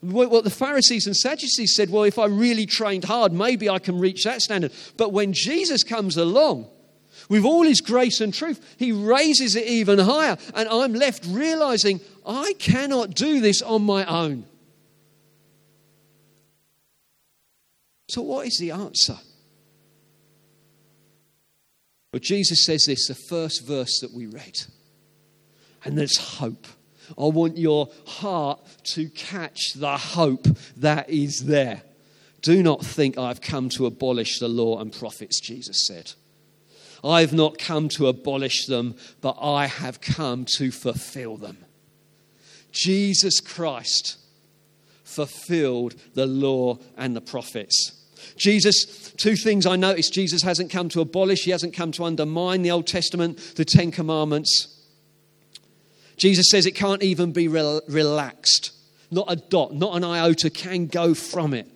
What 0.00 0.44
the 0.44 0.50
Pharisees 0.50 1.06
and 1.06 1.14
Sadducees 1.14 1.76
said, 1.76 1.90
well, 1.90 2.04
if 2.04 2.18
I 2.18 2.24
really 2.26 2.64
trained 2.64 3.04
hard, 3.04 3.32
maybe 3.32 3.68
I 3.68 3.78
can 3.78 3.98
reach 3.98 4.24
that 4.24 4.40
standard. 4.40 4.72
But 4.96 5.12
when 5.12 5.34
Jesus 5.34 5.82
comes 5.84 6.16
along, 6.16 6.68
with 7.28 7.44
all 7.44 7.62
his 7.62 7.80
grace 7.80 8.20
and 8.20 8.32
truth, 8.32 8.76
he 8.78 8.92
raises 8.92 9.54
it 9.54 9.66
even 9.66 9.98
higher. 9.98 10.36
And 10.54 10.68
I'm 10.68 10.94
left 10.94 11.24
realizing 11.26 12.00
I 12.26 12.54
cannot 12.58 13.14
do 13.14 13.40
this 13.40 13.62
on 13.62 13.82
my 13.82 14.04
own. 14.04 14.46
So, 18.08 18.22
what 18.22 18.46
is 18.46 18.58
the 18.58 18.72
answer? 18.72 19.16
Well, 22.12 22.20
Jesus 22.20 22.64
says 22.66 22.84
this, 22.86 23.06
the 23.06 23.14
first 23.14 23.64
verse 23.64 24.00
that 24.00 24.12
we 24.12 24.26
read. 24.26 24.58
And 25.84 25.96
there's 25.96 26.16
hope. 26.16 26.66
I 27.18 27.24
want 27.24 27.58
your 27.58 27.88
heart 28.06 28.60
to 28.94 29.08
catch 29.10 29.74
the 29.74 29.96
hope 29.96 30.46
that 30.76 31.10
is 31.10 31.44
there. 31.46 31.82
Do 32.42 32.62
not 32.62 32.84
think 32.84 33.18
I've 33.18 33.40
come 33.40 33.68
to 33.70 33.86
abolish 33.86 34.38
the 34.38 34.48
law 34.48 34.80
and 34.80 34.92
prophets, 34.92 35.40
Jesus 35.40 35.86
said. 35.86 36.12
I've 37.02 37.32
not 37.32 37.58
come 37.58 37.88
to 37.90 38.08
abolish 38.08 38.66
them, 38.66 38.94
but 39.20 39.36
I 39.40 39.66
have 39.66 40.00
come 40.00 40.46
to 40.56 40.70
fulfill 40.70 41.36
them. 41.36 41.58
Jesus 42.72 43.40
Christ 43.40 44.18
fulfilled 45.04 45.94
the 46.14 46.26
law 46.26 46.78
and 46.96 47.16
the 47.16 47.20
prophets. 47.20 47.96
Jesus, 48.36 49.12
two 49.16 49.34
things 49.34 49.66
I 49.66 49.76
noticed 49.76 50.12
Jesus 50.12 50.42
hasn't 50.42 50.70
come 50.70 50.88
to 50.90 51.00
abolish, 51.00 51.44
he 51.44 51.50
hasn't 51.50 51.74
come 51.74 51.90
to 51.92 52.04
undermine 52.04 52.62
the 52.62 52.70
Old 52.70 52.86
Testament, 52.86 53.38
the 53.56 53.64
Ten 53.64 53.90
Commandments. 53.90 54.79
Jesus 56.20 56.50
says 56.50 56.66
it 56.66 56.74
can't 56.74 57.02
even 57.02 57.32
be 57.32 57.48
relaxed. 57.48 58.72
Not 59.10 59.32
a 59.32 59.36
dot, 59.36 59.74
not 59.74 59.96
an 59.96 60.04
iota 60.04 60.50
can 60.50 60.86
go 60.86 61.14
from 61.14 61.54
it. 61.54 61.66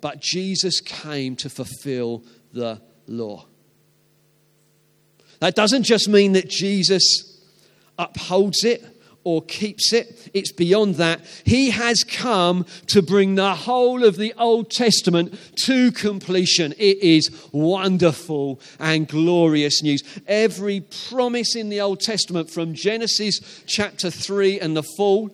But 0.00 0.22
Jesus 0.22 0.80
came 0.80 1.36
to 1.36 1.50
fulfill 1.50 2.24
the 2.54 2.80
law. 3.06 3.44
That 5.40 5.54
doesn't 5.54 5.82
just 5.82 6.08
mean 6.08 6.32
that 6.32 6.48
Jesus 6.48 7.02
upholds 7.98 8.64
it 8.64 8.82
or 9.24 9.42
keeps 9.42 9.92
it. 9.92 10.30
It's 10.32 10.52
beyond 10.52 10.96
that. 10.96 11.20
He 11.44 11.70
has 11.70 12.02
come 12.04 12.66
to 12.86 13.02
bring 13.02 13.34
the 13.34 13.54
whole 13.54 14.04
of 14.04 14.16
the 14.16 14.32
Old 14.38 14.70
Testament 14.70 15.38
to 15.64 15.92
completion. 15.92 16.72
It 16.78 16.98
is 16.98 17.30
wonderful 17.52 18.60
and 18.78 19.06
glorious 19.06 19.82
news. 19.82 20.02
Every 20.26 20.80
promise 21.08 21.54
in 21.54 21.68
the 21.68 21.80
Old 21.80 22.00
Testament, 22.00 22.50
from 22.50 22.74
Genesis 22.74 23.40
chapter 23.66 24.10
3 24.10 24.60
and 24.60 24.76
the 24.76 24.82
fall 24.96 25.30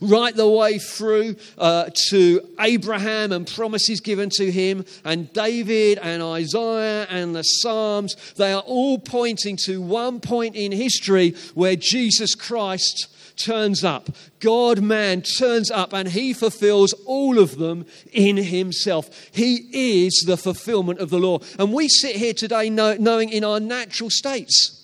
right 0.00 0.34
the 0.34 0.48
way 0.48 0.78
through 0.78 1.36
uh, 1.58 1.90
to 2.08 2.48
Abraham 2.58 3.32
and 3.32 3.46
promises 3.46 4.00
given 4.00 4.30
to 4.30 4.50
him, 4.50 4.84
and 5.04 5.32
David 5.32 5.98
and 5.98 6.22
Isaiah 6.22 7.06
and 7.08 7.34
the 7.34 7.42
Psalms. 7.42 8.16
They 8.36 8.52
are 8.52 8.62
all 8.62 8.98
pointing 8.98 9.56
to 9.64 9.80
one 9.80 10.20
point 10.20 10.56
in 10.56 10.72
history 10.72 11.34
where 11.54 11.76
Jesus 11.76 12.34
Christ 12.34 13.08
turns 13.36 13.84
up. 13.84 14.10
God 14.40 14.82
man 14.82 15.22
turns 15.22 15.70
up 15.70 15.92
and 15.92 16.08
he 16.08 16.32
fulfills 16.32 16.92
all 17.06 17.38
of 17.38 17.56
them 17.56 17.86
in 18.12 18.36
himself. 18.36 19.30
He 19.32 19.68
is 19.72 20.24
the 20.26 20.36
fulfillment 20.36 20.98
of 21.00 21.10
the 21.10 21.18
law. 21.18 21.38
And 21.58 21.72
we 21.72 21.88
sit 21.88 22.16
here 22.16 22.34
today 22.34 22.70
knowing 22.70 23.30
in 23.30 23.44
our 23.44 23.60
natural 23.60 24.10
states, 24.10 24.76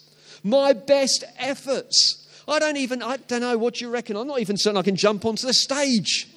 my 0.43 0.73
best 0.73 1.25
efforts 1.39 2.26
I 2.49 2.59
don't 2.59 2.77
even, 2.77 3.03
I 3.03 3.17
don't 3.17 3.41
know, 3.41 3.59
what 3.59 3.81
you 3.81 3.91
reckon? 3.91 4.17
I'm 4.17 4.27
not 4.27 4.41
even 4.41 4.57
certain 4.57 4.77
I 4.77 4.83
can 4.83 4.97
jump 4.97 5.25
onto 5.25 5.47
the 5.47 5.55
stage, 5.55 6.29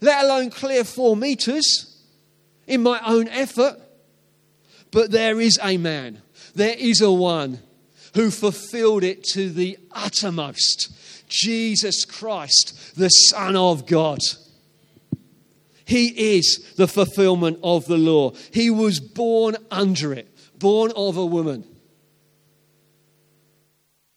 let 0.00 0.24
alone 0.24 0.50
clear 0.50 0.84
four 0.84 1.16
meters 1.16 2.02
in 2.66 2.82
my 2.82 3.00
own 3.06 3.28
effort. 3.28 3.76
But 4.90 5.10
there 5.10 5.40
is 5.40 5.58
a 5.62 5.76
man, 5.76 6.22
there 6.54 6.76
is 6.78 7.00
a 7.00 7.10
one 7.10 7.60
who 8.14 8.30
fulfilled 8.30 9.04
it 9.04 9.24
to 9.24 9.50
the 9.50 9.78
uttermost 9.92 10.92
Jesus 11.28 12.04
Christ, 12.04 12.94
the 12.94 13.08
Son 13.08 13.56
of 13.56 13.86
God. 13.86 14.18
He 15.84 16.36
is 16.36 16.74
the 16.76 16.86
fulfillment 16.86 17.58
of 17.62 17.86
the 17.86 17.96
law. 17.96 18.32
He 18.52 18.70
was 18.70 19.00
born 19.00 19.56
under 19.70 20.12
it, 20.12 20.28
born 20.58 20.92
of 20.94 21.16
a 21.16 21.26
woman. 21.26 21.64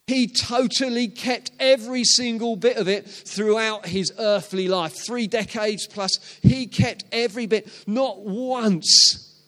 He 0.08 0.28
totally 0.28 1.08
kept 1.08 1.52
every 1.60 2.04
single 2.04 2.56
bit 2.56 2.78
of 2.78 2.88
it 2.88 3.08
throughout 3.08 3.88
his 3.88 4.14
earthly 4.20 4.68
life. 4.68 4.94
Three 4.94 5.26
decades 5.26 5.88
plus, 5.88 6.12
he 6.44 6.68
kept 6.68 7.06
every 7.12 7.48
bit. 7.48 7.68
Not 7.88 8.20
once 8.20 9.42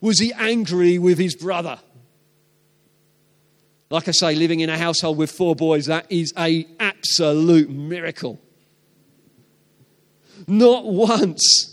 was 0.00 0.18
he 0.18 0.32
angry 0.32 0.98
with 0.98 1.18
his 1.18 1.36
brother. 1.36 1.78
Like 3.88 4.08
I 4.08 4.12
say, 4.12 4.34
living 4.34 4.60
in 4.60 4.70
a 4.70 4.78
household 4.78 5.16
with 5.16 5.30
four 5.30 5.54
boys, 5.54 5.86
that 5.86 6.06
is 6.10 6.32
a 6.36 6.66
absolute 6.80 7.70
miracle. 7.70 8.40
Not 10.46 10.86
once 10.86 11.69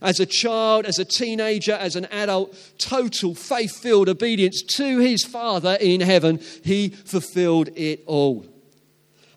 as 0.00 0.20
a 0.20 0.26
child, 0.26 0.86
as 0.86 0.98
a 0.98 1.04
teenager, 1.04 1.72
as 1.72 1.96
an 1.96 2.06
adult, 2.06 2.56
total 2.78 3.34
faith 3.34 3.76
filled 3.76 4.08
obedience 4.08 4.62
to 4.76 4.98
his 4.98 5.24
Father 5.24 5.76
in 5.80 6.00
heaven, 6.00 6.40
he 6.64 6.88
fulfilled 6.88 7.68
it 7.76 8.02
all. 8.06 8.44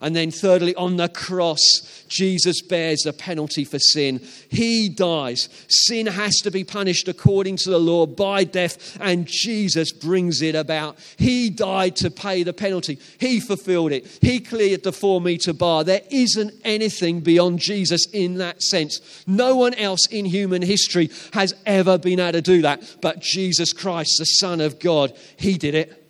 And 0.03 0.13
then, 0.13 0.31
thirdly, 0.31 0.75
on 0.75 0.97
the 0.97 1.07
cross, 1.07 2.03
Jesus 2.09 2.61
bears 2.61 3.03
the 3.03 3.13
penalty 3.13 3.63
for 3.63 3.79
sin. 3.79 4.19
He 4.49 4.89
dies. 4.89 5.47
Sin 5.69 6.07
has 6.07 6.35
to 6.41 6.51
be 6.51 6.65
punished 6.65 7.07
according 7.07 7.55
to 7.57 7.69
the 7.69 7.79
law 7.79 8.05
by 8.05 8.43
death, 8.43 8.97
and 8.99 9.25
Jesus 9.25 9.93
brings 9.93 10.41
it 10.41 10.55
about. 10.55 10.97
He 11.17 11.49
died 11.49 11.95
to 11.97 12.11
pay 12.11 12.43
the 12.43 12.51
penalty. 12.51 12.99
He 13.17 13.39
fulfilled 13.39 13.93
it. 13.93 14.19
He 14.19 14.41
cleared 14.41 14.83
the 14.83 14.91
four 14.91 15.21
meter 15.21 15.53
bar. 15.53 15.85
There 15.85 16.01
isn't 16.11 16.53
anything 16.65 17.21
beyond 17.21 17.59
Jesus 17.59 18.05
in 18.11 18.39
that 18.39 18.61
sense. 18.61 19.23
No 19.25 19.55
one 19.55 19.73
else 19.75 20.05
in 20.07 20.25
human 20.25 20.63
history 20.63 21.11
has 21.31 21.55
ever 21.65 21.97
been 21.97 22.19
able 22.19 22.33
to 22.33 22.41
do 22.41 22.61
that, 22.63 22.97
but 23.01 23.21
Jesus 23.21 23.71
Christ, 23.71 24.15
the 24.19 24.25
Son 24.25 24.59
of 24.59 24.81
God, 24.81 25.17
He 25.37 25.57
did 25.57 25.75
it. 25.75 26.03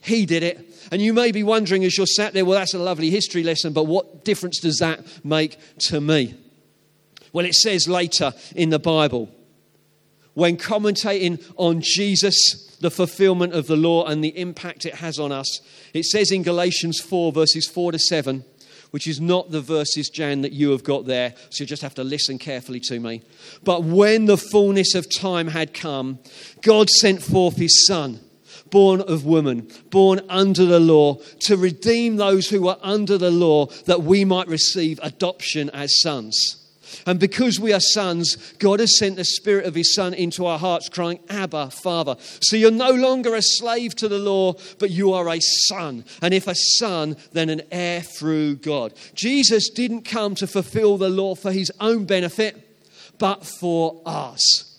He 0.00 0.24
did 0.24 0.42
it. 0.42 0.73
And 0.90 1.00
you 1.00 1.12
may 1.12 1.32
be 1.32 1.42
wondering 1.42 1.84
as 1.84 1.96
you're 1.96 2.06
sat 2.06 2.32
there, 2.32 2.44
well, 2.44 2.58
that's 2.58 2.74
a 2.74 2.78
lovely 2.78 3.10
history 3.10 3.42
lesson, 3.42 3.72
but 3.72 3.84
what 3.84 4.24
difference 4.24 4.60
does 4.60 4.78
that 4.78 5.04
make 5.24 5.58
to 5.88 6.00
me? 6.00 6.34
Well, 7.32 7.46
it 7.46 7.54
says 7.54 7.88
later 7.88 8.32
in 8.54 8.70
the 8.70 8.78
Bible, 8.78 9.28
when 10.34 10.56
commentating 10.56 11.44
on 11.56 11.80
Jesus, 11.80 12.76
the 12.80 12.90
fulfillment 12.90 13.54
of 13.54 13.66
the 13.66 13.76
law, 13.76 14.04
and 14.04 14.22
the 14.22 14.36
impact 14.38 14.86
it 14.86 14.96
has 14.96 15.18
on 15.18 15.32
us, 15.32 15.60
it 15.92 16.04
says 16.04 16.30
in 16.30 16.42
Galatians 16.42 17.00
4, 17.00 17.32
verses 17.32 17.66
4 17.66 17.92
to 17.92 17.98
7, 17.98 18.44
which 18.90 19.08
is 19.08 19.20
not 19.20 19.50
the 19.50 19.60
verses, 19.60 20.08
Jan, 20.08 20.42
that 20.42 20.52
you 20.52 20.70
have 20.70 20.84
got 20.84 21.06
there, 21.06 21.34
so 21.50 21.62
you 21.62 21.66
just 21.66 21.82
have 21.82 21.94
to 21.96 22.04
listen 22.04 22.38
carefully 22.38 22.80
to 22.80 23.00
me. 23.00 23.22
But 23.64 23.82
when 23.82 24.26
the 24.26 24.36
fullness 24.36 24.94
of 24.94 25.10
time 25.10 25.48
had 25.48 25.74
come, 25.74 26.20
God 26.62 26.88
sent 26.88 27.22
forth 27.22 27.56
his 27.56 27.86
Son 27.86 28.20
born 28.74 29.00
of 29.02 29.24
woman, 29.24 29.68
born 29.90 30.20
under 30.28 30.64
the 30.64 30.80
law, 30.80 31.14
to 31.38 31.56
redeem 31.56 32.16
those 32.16 32.48
who 32.48 32.60
were 32.60 32.76
under 32.82 33.16
the 33.16 33.30
law, 33.30 33.66
that 33.86 34.02
we 34.02 34.24
might 34.24 34.48
receive 34.48 34.98
adoption 35.00 35.70
as 35.70 36.00
sons. 36.00 36.56
And 37.06 37.20
because 37.20 37.60
we 37.60 37.72
are 37.72 37.78
sons, 37.78 38.34
God 38.58 38.80
has 38.80 38.98
sent 38.98 39.14
the 39.14 39.24
Spirit 39.24 39.66
of 39.66 39.76
His 39.76 39.94
Son 39.94 40.12
into 40.12 40.44
our 40.44 40.58
hearts, 40.58 40.88
crying, 40.88 41.20
Abba, 41.28 41.70
Father. 41.70 42.16
So 42.18 42.56
you're 42.56 42.72
no 42.72 42.90
longer 42.90 43.36
a 43.36 43.42
slave 43.42 43.94
to 43.96 44.08
the 44.08 44.18
law, 44.18 44.54
but 44.80 44.90
you 44.90 45.12
are 45.12 45.28
a 45.28 45.38
son. 45.40 46.04
And 46.20 46.34
if 46.34 46.48
a 46.48 46.56
son, 46.56 47.16
then 47.32 47.50
an 47.50 47.62
heir 47.70 48.00
through 48.00 48.56
God. 48.56 48.92
Jesus 49.14 49.70
didn't 49.70 50.02
come 50.02 50.34
to 50.34 50.48
fulfill 50.48 50.98
the 50.98 51.10
law 51.10 51.36
for 51.36 51.52
His 51.52 51.70
own 51.78 52.06
benefit, 52.06 52.56
but 53.20 53.46
for 53.46 54.02
us. 54.04 54.73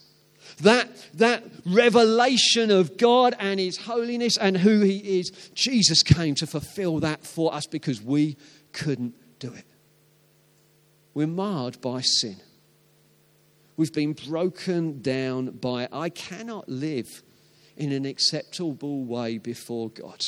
That, 0.61 0.89
that 1.15 1.43
revelation 1.65 2.71
of 2.71 2.97
God 2.97 3.35
and 3.39 3.59
His 3.59 3.77
holiness 3.77 4.37
and 4.37 4.57
who 4.57 4.81
He 4.81 5.19
is, 5.19 5.31
Jesus 5.53 6.01
came 6.01 6.35
to 6.35 6.47
fulfill 6.47 6.99
that 6.99 7.25
for 7.25 7.53
us 7.53 7.67
because 7.67 8.01
we 8.01 8.37
couldn't 8.71 9.15
do 9.39 9.53
it. 9.53 9.65
We're 11.13 11.27
marred 11.27 11.81
by 11.81 12.01
sin. 12.01 12.37
We've 13.77 13.93
been 13.93 14.13
broken 14.13 15.01
down 15.01 15.51
by, 15.51 15.89
I 15.91 16.09
cannot 16.09 16.69
live 16.69 17.23
in 17.75 17.91
an 17.91 18.05
acceptable 18.05 19.03
way 19.03 19.37
before 19.37 19.89
God. 19.89 20.23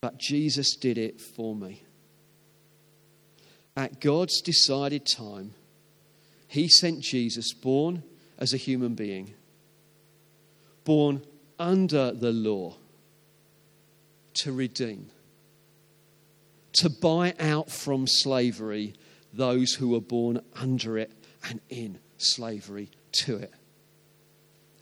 But 0.00 0.18
Jesus 0.18 0.76
did 0.76 0.98
it 0.98 1.20
for 1.20 1.54
me. 1.54 1.82
At 3.76 4.00
God's 4.00 4.40
decided 4.40 5.06
time, 5.06 5.54
he 6.48 6.68
sent 6.68 7.00
Jesus, 7.00 7.52
born 7.52 8.02
as 8.38 8.52
a 8.52 8.58
human 8.58 8.94
being, 8.94 9.34
born 10.84 11.22
under 11.58 12.12
the 12.12 12.32
law, 12.32 12.76
to 14.34 14.52
redeem, 14.52 15.10
to 16.74 16.90
buy 16.90 17.34
out 17.40 17.70
from 17.70 18.06
slavery 18.06 18.94
those 19.32 19.74
who 19.74 19.88
were 19.88 20.00
born 20.00 20.40
under 20.54 20.98
it 20.98 21.10
and 21.48 21.60
in 21.68 21.98
slavery 22.18 22.90
to 23.12 23.36
it. 23.36 23.52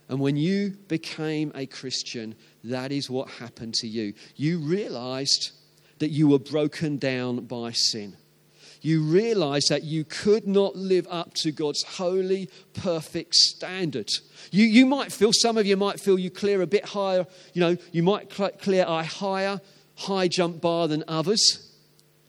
And 0.09 0.21
when 0.21 0.37
you 0.37 0.71
became 0.89 1.51
a 1.55 1.67
Christian, 1.67 2.35
that 2.65 2.93
is 2.93 3.09
what 3.09 3.29
happened 3.29 3.75
to 3.75 3.89
you. 3.89 4.15
You 4.37 4.59
realized 4.59 5.53
that 5.99 6.11
you 6.11 6.29
were 6.29 6.39
broken 6.39 6.99
down 6.99 7.47
by 7.47 7.73
sin. 7.73 8.17
You 8.85 9.01
realize 9.01 9.65
that 9.71 9.83
you 9.83 10.05
could 10.05 10.47
not 10.47 10.77
live 10.77 11.07
up 11.11 11.33
to 11.37 11.51
God's 11.51 11.83
holy, 11.83 12.51
perfect 12.75 13.35
standard. 13.35 14.11
You, 14.51 14.67
you 14.67 14.85
might 14.85 15.11
feel, 15.11 15.33
some 15.33 15.57
of 15.57 15.65
you 15.65 15.75
might 15.75 15.99
feel 15.99 16.19
you 16.19 16.29
clear 16.29 16.61
a 16.61 16.67
bit 16.67 16.85
higher, 16.85 17.27
you 17.55 17.61
know, 17.63 17.79
you 17.93 18.03
might 18.03 18.29
clear 18.29 18.85
a 18.87 19.03
higher 19.03 19.63
high 19.97 20.29
jump 20.29 20.61
bar 20.61 20.87
than 20.87 21.03
others. 21.09 21.75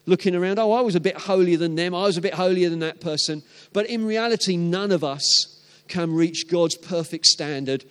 Looking 0.05 0.33
around, 0.33 0.57
oh, 0.57 0.71
I 0.71 0.79
was 0.79 0.95
a 0.95 1.01
bit 1.01 1.17
holier 1.17 1.57
than 1.57 1.75
them, 1.75 1.93
I 1.93 2.03
was 2.03 2.15
a 2.15 2.21
bit 2.21 2.35
holier 2.35 2.69
than 2.69 2.79
that 2.79 3.01
person. 3.01 3.43
But 3.73 3.87
in 3.87 4.05
reality, 4.05 4.55
none 4.55 4.93
of 4.93 5.03
us 5.03 5.61
can 5.89 6.13
reach 6.13 6.49
God's 6.49 6.77
perfect 6.77 7.25
standard 7.25 7.83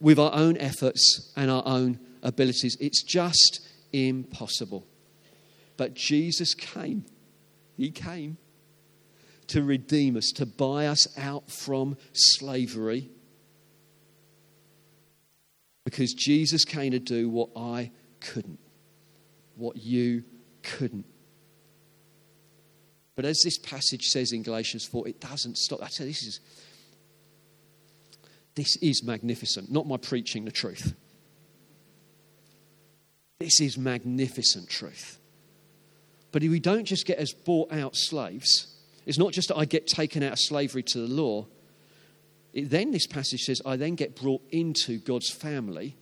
with 0.00 0.18
our 0.18 0.32
own 0.32 0.56
efforts 0.56 1.30
and 1.36 1.50
our 1.50 1.64
own 1.66 2.00
abilities. 2.22 2.78
It's 2.80 3.02
just 3.02 3.60
impossible. 3.92 4.86
But 5.76 5.92
Jesus 5.92 6.54
came. 6.54 7.04
He 7.78 7.92
came 7.92 8.36
to 9.46 9.62
redeem 9.62 10.16
us, 10.16 10.32
to 10.32 10.44
buy 10.44 10.88
us 10.88 11.06
out 11.16 11.50
from 11.50 11.96
slavery. 12.12 13.08
Because 15.84 16.12
Jesus 16.12 16.64
came 16.64 16.90
to 16.90 16.98
do 16.98 17.30
what 17.30 17.50
I 17.56 17.92
couldn't, 18.20 18.58
what 19.54 19.76
you 19.76 20.24
couldn't. 20.62 21.06
But 23.14 23.24
as 23.24 23.40
this 23.42 23.58
passage 23.58 24.06
says 24.06 24.32
in 24.32 24.42
Galatians 24.42 24.84
4, 24.84 25.08
it 25.08 25.20
doesn't 25.20 25.56
stop. 25.56 25.82
I 25.82 25.86
tell 25.88 26.06
you, 26.06 26.12
this 26.12 26.24
is 26.24 26.40
this 28.54 28.76
is 28.82 29.04
magnificent. 29.04 29.70
Not 29.70 29.86
my 29.86 29.98
preaching 29.98 30.44
the 30.44 30.50
truth. 30.50 30.94
This 33.38 33.60
is 33.60 33.78
magnificent 33.78 34.68
truth. 34.68 35.17
But 36.30 36.42
we 36.42 36.60
don't 36.60 36.84
just 36.84 37.06
get 37.06 37.18
as 37.18 37.32
bought 37.32 37.72
out 37.72 37.96
slaves. 37.96 38.66
It's 39.06 39.18
not 39.18 39.32
just 39.32 39.48
that 39.48 39.56
I 39.56 39.64
get 39.64 39.86
taken 39.86 40.22
out 40.22 40.32
of 40.32 40.38
slavery 40.40 40.82
to 40.82 40.98
the 40.98 41.08
law. 41.08 41.46
It, 42.52 42.70
then 42.70 42.90
this 42.90 43.06
passage 43.06 43.40
says, 43.40 43.62
I 43.64 43.76
then 43.76 43.94
get 43.94 44.14
brought 44.14 44.42
into 44.50 44.98
God's 44.98 45.30
family, 45.30 45.96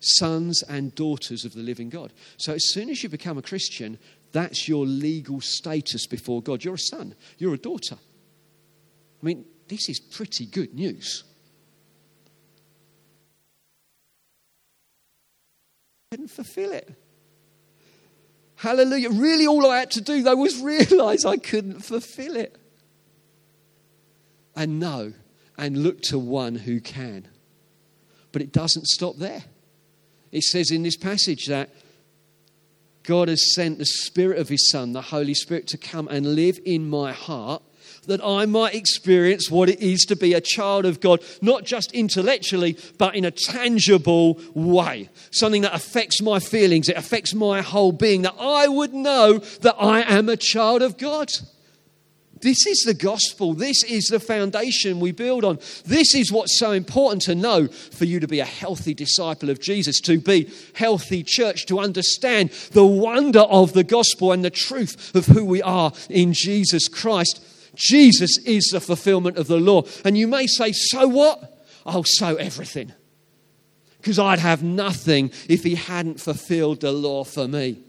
sons 0.00 0.62
and 0.68 0.94
daughters 0.94 1.44
of 1.44 1.54
the 1.54 1.62
living 1.62 1.88
God. 1.88 2.12
So 2.36 2.52
as 2.52 2.72
soon 2.72 2.90
as 2.90 3.02
you 3.02 3.08
become 3.08 3.38
a 3.38 3.42
Christian, 3.42 3.98
that's 4.32 4.68
your 4.68 4.84
legal 4.84 5.40
status 5.40 6.06
before 6.06 6.42
God. 6.42 6.62
You're 6.62 6.74
a 6.74 6.78
son, 6.78 7.14
you're 7.38 7.54
a 7.54 7.58
daughter. 7.58 7.96
I 7.96 9.24
mean, 9.24 9.46
this 9.68 9.88
is 9.88 9.98
pretty 9.98 10.44
good 10.44 10.74
news. 10.74 11.24
Couldn't 16.10 16.28
fulfill 16.28 16.72
it. 16.72 16.94
Hallelujah. 18.56 19.10
Really, 19.10 19.46
all 19.46 19.70
I 19.70 19.78
had 19.80 19.90
to 19.92 20.00
do, 20.00 20.22
though, 20.22 20.36
was 20.36 20.58
realize 20.60 21.24
I 21.24 21.36
couldn't 21.36 21.80
fulfill 21.80 22.36
it. 22.36 22.56
And 24.54 24.80
know 24.80 25.12
and 25.58 25.82
look 25.82 26.00
to 26.02 26.18
one 26.18 26.54
who 26.54 26.80
can. 26.80 27.28
But 28.32 28.42
it 28.42 28.52
doesn't 28.52 28.86
stop 28.86 29.16
there. 29.16 29.44
It 30.32 30.42
says 30.42 30.70
in 30.70 30.82
this 30.82 30.96
passage 30.96 31.46
that 31.46 31.70
God 33.02 33.28
has 33.28 33.54
sent 33.54 33.78
the 33.78 33.86
Spirit 33.86 34.38
of 34.38 34.48
His 34.48 34.68
Son, 34.70 34.92
the 34.92 35.00
Holy 35.00 35.34
Spirit, 35.34 35.66
to 35.68 35.78
come 35.78 36.08
and 36.08 36.34
live 36.34 36.58
in 36.64 36.88
my 36.88 37.12
heart 37.12 37.62
that 38.06 38.24
I 38.24 38.46
might 38.46 38.74
experience 38.74 39.50
what 39.50 39.68
it 39.68 39.80
is 39.80 40.04
to 40.06 40.16
be 40.16 40.34
a 40.34 40.40
child 40.40 40.84
of 40.84 41.00
God, 41.00 41.22
not 41.42 41.64
just 41.64 41.92
intellectually, 41.92 42.76
but 42.98 43.14
in 43.14 43.24
a 43.24 43.30
tangible 43.30 44.40
way. 44.54 45.08
Something 45.30 45.62
that 45.62 45.74
affects 45.74 46.22
my 46.22 46.38
feelings, 46.38 46.88
it 46.88 46.96
affects 46.96 47.34
my 47.34 47.62
whole 47.62 47.92
being, 47.92 48.22
that 48.22 48.36
I 48.38 48.68
would 48.68 48.94
know 48.94 49.38
that 49.38 49.76
I 49.78 50.02
am 50.02 50.28
a 50.28 50.36
child 50.36 50.82
of 50.82 50.98
God. 50.98 51.30
This 52.40 52.66
is 52.66 52.84
the 52.86 52.94
gospel. 52.94 53.54
This 53.54 53.82
is 53.84 54.08
the 54.08 54.20
foundation 54.20 55.00
we 55.00 55.12
build 55.12 55.44
on. 55.44 55.58
This 55.84 56.14
is 56.14 56.30
what's 56.30 56.58
so 56.58 56.72
important 56.72 57.22
to 57.22 57.34
know 57.34 57.66
for 57.68 58.04
you 58.04 58.20
to 58.20 58.28
be 58.28 58.40
a 58.40 58.44
healthy 58.44 58.92
disciple 58.92 59.48
of 59.48 59.60
Jesus, 59.60 60.00
to 60.02 60.20
be 60.20 60.50
healthy 60.74 61.24
church, 61.24 61.66
to 61.66 61.80
understand 61.80 62.50
the 62.72 62.84
wonder 62.84 63.40
of 63.40 63.72
the 63.72 63.84
gospel 63.84 64.32
and 64.32 64.44
the 64.44 64.50
truth 64.50 65.14
of 65.14 65.26
who 65.26 65.44
we 65.44 65.62
are 65.62 65.92
in 66.10 66.34
Jesus 66.34 66.88
Christ. 66.88 67.42
Jesus 67.76 68.38
is 68.44 68.70
the 68.72 68.80
fulfillment 68.80 69.36
of 69.36 69.46
the 69.46 69.60
law. 69.60 69.82
And 70.04 70.18
you 70.18 70.26
may 70.26 70.46
say, 70.46 70.72
so 70.72 71.06
what? 71.06 71.64
Oh, 71.84 72.02
so 72.04 72.34
everything. 72.36 72.92
Because 73.98 74.18
I'd 74.18 74.38
have 74.38 74.62
nothing 74.62 75.30
if 75.48 75.62
he 75.62 75.74
hadn't 75.74 76.20
fulfilled 76.20 76.80
the 76.80 76.92
law 76.92 77.24
for 77.24 77.46
me. 77.46 77.80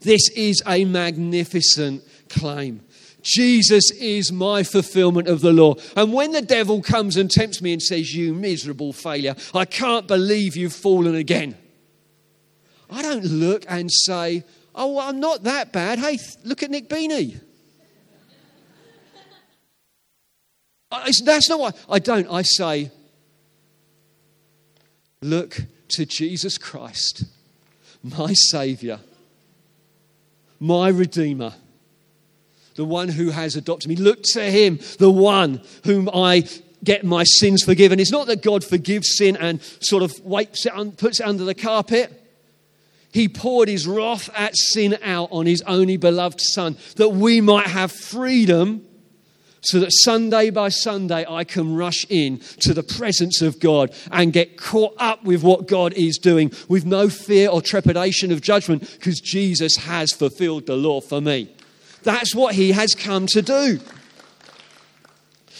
This 0.00 0.28
is 0.30 0.62
a 0.66 0.84
magnificent 0.84 2.02
claim. 2.28 2.82
Jesus 3.22 3.90
is 3.92 4.30
my 4.30 4.62
fulfillment 4.62 5.28
of 5.28 5.40
the 5.40 5.52
law. 5.52 5.74
And 5.96 6.12
when 6.12 6.32
the 6.32 6.42
devil 6.42 6.82
comes 6.82 7.16
and 7.16 7.30
tempts 7.30 7.62
me 7.62 7.72
and 7.72 7.82
says, 7.82 8.14
You 8.14 8.34
miserable 8.34 8.92
failure, 8.92 9.34
I 9.54 9.64
can't 9.64 10.06
believe 10.06 10.56
you've 10.56 10.74
fallen 10.74 11.14
again. 11.14 11.56
I 12.90 13.00
don't 13.00 13.24
look 13.24 13.64
and 13.66 13.90
say, 13.90 14.44
Oh, 14.74 14.98
I'm 14.98 15.20
not 15.20 15.44
that 15.44 15.72
bad. 15.72 15.98
Hey, 15.98 16.18
look 16.44 16.62
at 16.62 16.70
Nick 16.70 16.90
Beanie. 16.90 17.40
That's 21.24 21.48
not 21.48 21.60
what 21.60 21.76
I 21.88 21.98
don't. 21.98 22.30
I 22.30 22.42
say, 22.42 22.90
look 25.20 25.60
to 25.88 26.06
Jesus 26.06 26.58
Christ, 26.58 27.24
my 28.02 28.32
Savior, 28.32 29.00
my 30.60 30.88
Redeemer, 30.88 31.54
the 32.76 32.84
one 32.84 33.08
who 33.08 33.30
has 33.30 33.56
adopted 33.56 33.88
me. 33.88 33.96
Look 33.96 34.22
to 34.32 34.42
Him, 34.42 34.80
the 34.98 35.10
one 35.10 35.60
whom 35.84 36.08
I 36.12 36.44
get 36.82 37.04
my 37.04 37.24
sins 37.24 37.62
forgiven. 37.62 37.98
It's 37.98 38.12
not 38.12 38.26
that 38.26 38.42
God 38.42 38.62
forgives 38.62 39.16
sin 39.16 39.36
and 39.36 39.62
sort 39.80 40.02
of 40.02 40.12
wipes 40.24 40.66
it, 40.66 40.72
and 40.74 40.96
puts 40.96 41.20
it 41.20 41.26
under 41.26 41.44
the 41.44 41.54
carpet. 41.54 42.20
He 43.12 43.28
poured 43.28 43.68
his 43.68 43.86
wrath 43.86 44.28
at 44.34 44.56
sin 44.56 44.98
out 45.02 45.28
on 45.30 45.46
his 45.46 45.62
only 45.62 45.96
beloved 45.96 46.40
Son 46.40 46.76
that 46.96 47.10
we 47.10 47.40
might 47.40 47.68
have 47.68 47.92
freedom 47.92 48.84
so 49.64 49.80
that 49.80 49.92
Sunday 49.92 50.50
by 50.50 50.68
Sunday 50.68 51.24
I 51.28 51.44
can 51.44 51.74
rush 51.74 52.06
in 52.08 52.38
to 52.60 52.74
the 52.74 52.82
presence 52.82 53.42
of 53.42 53.60
God 53.60 53.94
and 54.10 54.32
get 54.32 54.56
caught 54.56 54.94
up 54.98 55.24
with 55.24 55.42
what 55.42 55.66
God 55.66 55.92
is 55.94 56.18
doing 56.18 56.52
with 56.68 56.84
no 56.84 57.08
fear 57.08 57.48
or 57.48 57.62
trepidation 57.62 58.32
of 58.32 58.40
judgment 58.40 58.90
because 58.92 59.20
Jesus 59.20 59.76
has 59.76 60.12
fulfilled 60.12 60.66
the 60.66 60.76
law 60.76 61.00
for 61.00 61.20
me. 61.20 61.50
That's 62.02 62.34
what 62.34 62.54
he 62.54 62.72
has 62.72 62.94
come 62.94 63.26
to 63.28 63.42
do. 63.42 63.80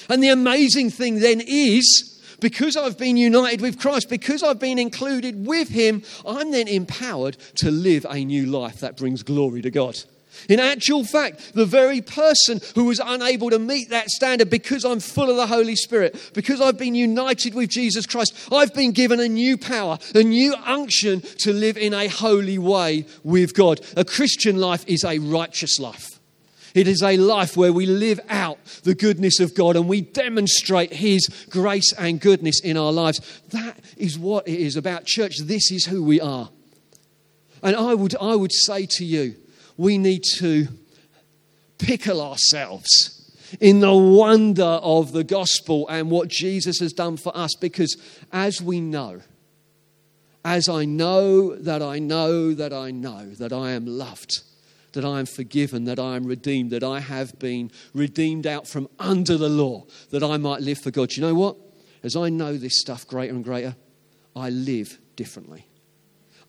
And 0.08 0.22
the 0.22 0.28
amazing 0.28 0.90
thing 0.90 1.20
then 1.20 1.40
is, 1.40 2.20
because 2.40 2.76
I've 2.76 2.98
been 2.98 3.16
united 3.16 3.60
with 3.60 3.78
Christ, 3.78 4.08
because 4.10 4.42
I've 4.42 4.58
been 4.58 4.78
included 4.78 5.46
with 5.46 5.70
Him, 5.70 6.02
I'm 6.26 6.50
then 6.50 6.68
empowered 6.68 7.38
to 7.56 7.70
live 7.70 8.04
a 8.08 8.22
new 8.24 8.46
life 8.46 8.80
that 8.80 8.96
brings 8.96 9.22
glory 9.22 9.62
to 9.62 9.70
God. 9.70 9.98
In 10.48 10.60
actual 10.60 11.04
fact, 11.04 11.54
the 11.54 11.66
very 11.66 12.00
person 12.00 12.60
who 12.74 12.84
was 12.84 13.00
unable 13.04 13.50
to 13.50 13.58
meet 13.58 13.90
that 13.90 14.10
standard 14.10 14.50
because 14.50 14.84
I'm 14.84 15.00
full 15.00 15.30
of 15.30 15.36
the 15.36 15.46
Holy 15.46 15.76
Spirit, 15.76 16.32
because 16.34 16.60
I've 16.60 16.78
been 16.78 16.94
united 16.94 17.54
with 17.54 17.70
Jesus 17.70 18.06
Christ, 18.06 18.48
I've 18.52 18.74
been 18.74 18.92
given 18.92 19.20
a 19.20 19.28
new 19.28 19.56
power, 19.56 19.98
a 20.14 20.22
new 20.22 20.54
unction 20.64 21.22
to 21.38 21.52
live 21.52 21.76
in 21.76 21.94
a 21.94 22.08
holy 22.08 22.58
way 22.58 23.06
with 23.22 23.54
God. 23.54 23.80
A 23.96 24.04
Christian 24.04 24.56
life 24.56 24.84
is 24.86 25.04
a 25.04 25.18
righteous 25.18 25.78
life. 25.78 26.20
It 26.74 26.88
is 26.88 27.02
a 27.02 27.16
life 27.16 27.56
where 27.56 27.72
we 27.72 27.86
live 27.86 28.18
out 28.28 28.58
the 28.82 28.96
goodness 28.96 29.38
of 29.38 29.54
God 29.54 29.76
and 29.76 29.88
we 29.88 30.00
demonstrate 30.00 30.92
His 30.92 31.28
grace 31.48 31.92
and 31.96 32.20
goodness 32.20 32.60
in 32.60 32.76
our 32.76 32.92
lives. 32.92 33.20
That 33.50 33.78
is 33.96 34.18
what 34.18 34.48
it 34.48 34.58
is 34.58 34.76
about. 34.76 35.06
Church, 35.06 35.36
this 35.38 35.70
is 35.70 35.86
who 35.86 36.02
we 36.02 36.20
are. 36.20 36.50
And 37.62 37.76
I 37.76 37.94
would, 37.94 38.16
I 38.20 38.35
would 38.35 38.52
say 38.52 38.87
to 38.90 39.04
you, 39.04 39.37
we 39.77 39.98
need 39.98 40.22
to 40.38 40.68
pickle 41.79 42.20
ourselves 42.20 43.20
in 43.60 43.81
the 43.81 43.94
wonder 43.94 44.62
of 44.62 45.12
the 45.12 45.25
gospel 45.25 45.87
and 45.88 46.10
what 46.10 46.29
Jesus 46.29 46.79
has 46.81 46.92
done 46.92 47.16
for 47.16 47.37
us. 47.37 47.54
Because 47.60 47.96
as 48.33 48.60
we 48.60 48.81
know, 48.81 49.20
as 50.44 50.68
I 50.68 50.85
know 50.85 51.54
that 51.56 51.83
I 51.83 51.98
know 51.98 52.52
that 52.54 52.72
I 52.72 52.90
know 52.90 53.31
that 53.31 53.52
I 53.52 53.72
am 53.72 53.87
loved, 53.87 54.42
that 54.92 55.04
I 55.04 55.18
am 55.18 55.27
forgiven, 55.27 55.85
that 55.85 55.98
I 55.98 56.16
am 56.16 56.25
redeemed, 56.25 56.70
that 56.70 56.85
I 56.85 57.00
have 57.00 57.38
been 57.38 57.70
redeemed 57.92 58.46
out 58.46 58.68
from 58.68 58.88
under 58.98 59.37
the 59.37 59.48
law, 59.48 59.85
that 60.10 60.22
I 60.22 60.37
might 60.37 60.60
live 60.60 60.79
for 60.79 60.90
God. 60.90 61.12
You 61.12 61.22
know 61.22 61.35
what? 61.35 61.56
As 62.02 62.16
I 62.16 62.29
know 62.29 62.56
this 62.56 62.81
stuff 62.81 63.06
greater 63.06 63.35
and 63.35 63.42
greater, 63.42 63.77
I 64.37 64.50
live 64.50 64.98
differently. 65.16 65.66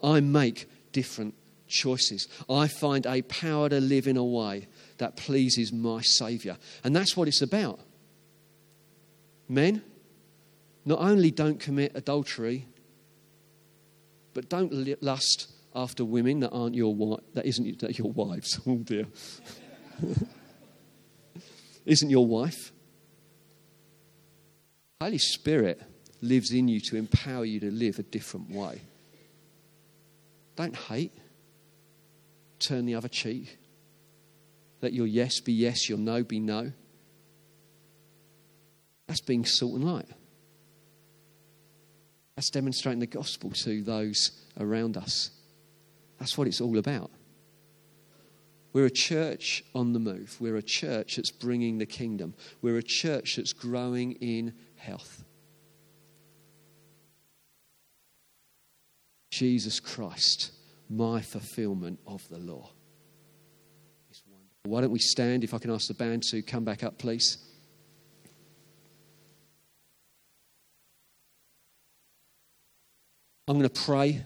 I 0.04 0.20
make 0.20 0.70
different 0.92 1.34
choices. 1.68 2.28
I 2.50 2.68
find 2.68 3.06
a 3.06 3.22
power 3.24 3.70
to 3.70 3.80
live 3.80 4.08
in 4.08 4.18
a 4.18 4.24
way 4.24 4.68
that 4.98 5.18
pleases 5.18 5.72
my 5.74 6.02
Savior. 6.02 6.58
And 6.84 6.96
that's 6.96 7.18
what 7.18 7.28
it's 7.28 7.42
about. 7.42 7.80
Men, 9.48 9.84
not 10.86 11.00
only 11.00 11.32
don't 11.32 11.60
commit 11.60 11.92
adultery, 11.96 12.68
but 14.34 14.50
don't 14.50 15.02
lust 15.02 15.52
after 15.76 16.06
women 16.06 16.40
that 16.40 16.52
aren't 16.52 16.76
your 16.76 16.94
wife, 16.94 17.22
that 17.34 17.46
isn't 17.46 17.80
that 17.80 17.98
your 17.98 18.12
wives. 18.12 18.60
Oh 18.68 18.78
dear. 18.78 19.06
isn't 21.86 22.10
your 22.10 22.26
wife. 22.26 22.72
Holy 25.02 25.18
Spirit 25.18 25.82
lives 26.22 26.52
in 26.52 26.68
you 26.68 26.80
to 26.80 26.96
empower 26.96 27.46
you 27.46 27.60
to 27.60 27.72
live 27.72 28.00
a 28.00 28.04
different 28.04 28.50
way. 28.50 28.82
Don't 30.56 30.76
hate. 30.76 31.12
Turn 32.66 32.86
the 32.86 32.96
other 32.96 33.08
cheek. 33.08 33.60
Let 34.82 34.92
your 34.92 35.06
yes 35.06 35.40
be 35.40 35.54
yes, 35.54 35.88
your 35.88 36.00
no 36.00 36.24
be 36.24 36.40
no. 36.40 36.72
That's 39.08 39.22
being 39.22 39.46
salt 39.46 39.76
and 39.76 39.84
light. 39.84 40.08
That's 42.36 42.50
demonstrating 42.50 43.00
the 43.00 43.06
gospel 43.06 43.52
to 43.52 43.84
those 43.84 44.32
around 44.60 44.98
us. 44.98 45.30
That's 46.18 46.40
what 46.40 46.48
it's 46.48 46.60
all 46.60 46.80
about. 46.80 47.12
We're 48.74 48.88
a 48.88 48.92
church 48.92 49.64
on 49.76 49.94
the 49.94 50.00
move. 50.00 50.36
We're 50.40 50.58
a 50.58 50.64
church 50.64 51.18
that's 51.18 51.32
bringing 51.32 51.78
the 51.78 51.86
kingdom. 51.86 52.34
We're 52.64 52.78
a 52.78 52.84
church 52.84 53.36
that's 53.36 53.54
growing 53.54 54.14
in 54.14 54.54
health. 54.76 55.24
Jesus 59.30 59.80
Christ, 59.80 60.52
my 60.90 61.22
fulfillment 61.22 62.00
of 62.08 62.28
the 62.30 62.38
law. 62.38 62.70
Why 64.64 64.82
don't 64.82 64.92
we 64.92 65.00
stand? 65.00 65.44
If 65.44 65.54
I 65.54 65.60
can 65.60 65.72
ask 65.72 65.88
the 65.88 65.94
band 65.94 66.24
to 66.32 66.42
come 66.42 66.64
back 66.64 66.84
up, 66.84 66.98
please. 66.98 67.38
I'm 73.48 73.60
going 73.60 73.70
to 73.70 73.82
pray. 73.82 74.24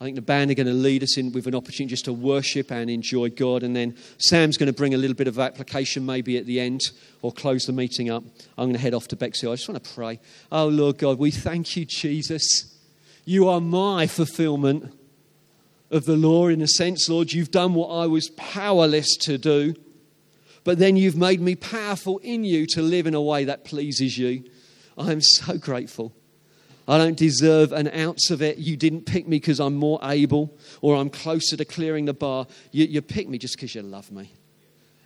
I 0.00 0.04
think 0.04 0.16
the 0.16 0.22
band 0.22 0.50
are 0.50 0.54
going 0.54 0.66
to 0.66 0.72
lead 0.72 1.04
us 1.04 1.16
in 1.16 1.32
with 1.32 1.46
an 1.46 1.54
opportunity 1.54 1.90
just 1.90 2.04
to 2.06 2.12
worship 2.12 2.72
and 2.72 2.90
enjoy 2.90 3.30
God. 3.30 3.62
And 3.62 3.74
then 3.74 3.96
Sam's 4.18 4.56
going 4.56 4.68
to 4.68 4.72
bring 4.72 4.94
a 4.94 4.96
little 4.96 5.14
bit 5.14 5.28
of 5.28 5.38
application 5.38 6.04
maybe 6.04 6.36
at 6.38 6.46
the 6.46 6.58
end 6.58 6.80
or 7.22 7.32
close 7.32 7.66
the 7.66 7.72
meeting 7.72 8.10
up. 8.10 8.24
I'm 8.56 8.66
going 8.66 8.72
to 8.74 8.80
head 8.80 8.94
off 8.94 9.08
to 9.08 9.16
Bexhill. 9.16 9.52
I 9.52 9.56
just 9.56 9.68
want 9.68 9.82
to 9.82 9.94
pray. 9.94 10.18
Oh, 10.50 10.66
Lord 10.66 10.98
God, 10.98 11.18
we 11.18 11.30
thank 11.30 11.76
you, 11.76 11.84
Jesus. 11.84 12.76
You 13.24 13.48
are 13.48 13.60
my 13.60 14.08
fulfillment 14.08 14.92
of 15.90 16.04
the 16.04 16.16
law 16.16 16.48
in 16.48 16.60
a 16.60 16.68
sense, 16.68 17.08
Lord. 17.08 17.32
You've 17.32 17.50
done 17.50 17.74
what 17.74 17.88
I 17.88 18.06
was 18.06 18.30
powerless 18.30 19.16
to 19.22 19.38
do. 19.38 19.74
But 20.64 20.78
then 20.78 20.96
you've 20.96 21.16
made 21.16 21.40
me 21.40 21.54
powerful 21.54 22.18
in 22.18 22.44
you 22.44 22.66
to 22.68 22.82
live 22.82 23.06
in 23.06 23.14
a 23.14 23.22
way 23.22 23.44
that 23.44 23.64
pleases 23.64 24.18
you. 24.18 24.44
I 24.98 25.12
am 25.12 25.22
so 25.22 25.56
grateful. 25.56 26.12
I 26.86 26.98
don't 26.98 27.16
deserve 27.16 27.72
an 27.72 27.88
ounce 27.88 28.30
of 28.30 28.42
it. 28.42 28.58
You 28.58 28.76
didn't 28.76 29.06
pick 29.06 29.28
me 29.28 29.36
because 29.36 29.60
I'm 29.60 29.76
more 29.76 29.98
able 30.02 30.56
or 30.80 30.96
I'm 30.96 31.10
closer 31.10 31.56
to 31.56 31.64
clearing 31.64 32.06
the 32.06 32.14
bar. 32.14 32.46
You, 32.72 32.86
you 32.86 33.02
picked 33.02 33.28
me 33.28 33.38
just 33.38 33.56
because 33.56 33.74
you 33.74 33.82
love 33.82 34.10
me. 34.10 34.32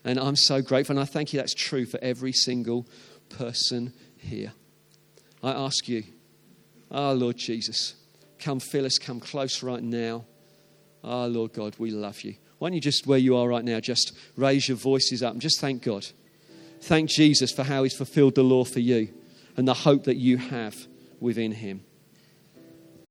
And 0.05 0.18
I'm 0.18 0.37
so 0.37 0.62
grateful. 0.62 0.97
And 0.97 1.01
I 1.01 1.05
thank 1.05 1.33
you 1.33 1.39
that's 1.39 1.55
true 1.55 1.87
for 1.87 1.99
every 2.03 2.33
single 2.33 2.87
person 3.28 3.93
here. 4.16 4.53
I 5.43 5.53
ask 5.53 5.89
you, 5.89 6.05
oh 6.91 7.12
Lord 7.12 7.37
Jesus, 7.37 7.95
come 8.39 8.61
fill 8.61 8.87
us, 8.87 8.99
come 8.99 9.18
close 9.18 9.62
right 9.62 9.83
now. 9.83 10.24
Oh 11.05 11.26
Lord 11.26 11.53
God, 11.53 11.74
we 11.78 11.90
love 11.90 12.22
you. 12.22 12.36
Why 12.59 12.68
don't 12.68 12.74
you 12.74 12.80
just, 12.80 13.07
where 13.07 13.18
you 13.18 13.36
are 13.36 13.48
right 13.48 13.64
now, 13.64 13.80
just 13.80 14.12
raise 14.36 14.68
your 14.68 14.76
voices 14.76 15.22
up 15.22 15.32
and 15.32 15.42
just 15.42 15.61
thank 15.61 15.82
God. 15.82 16.07
Thank 16.80 17.11
Jesus 17.11 17.53
for 17.53 17.64
how 17.64 17.82
he's 17.82 17.96
fulfilled 17.96 18.34
the 18.34 18.44
law 18.44 18.64
for 18.64 18.80
you 18.80 19.09
and 19.57 19.66
the 19.66 19.74
hope 19.74 20.05
that 20.05 20.16
you 20.16 20.36
have 20.36 20.86
within 21.20 21.53
him. 21.53 21.84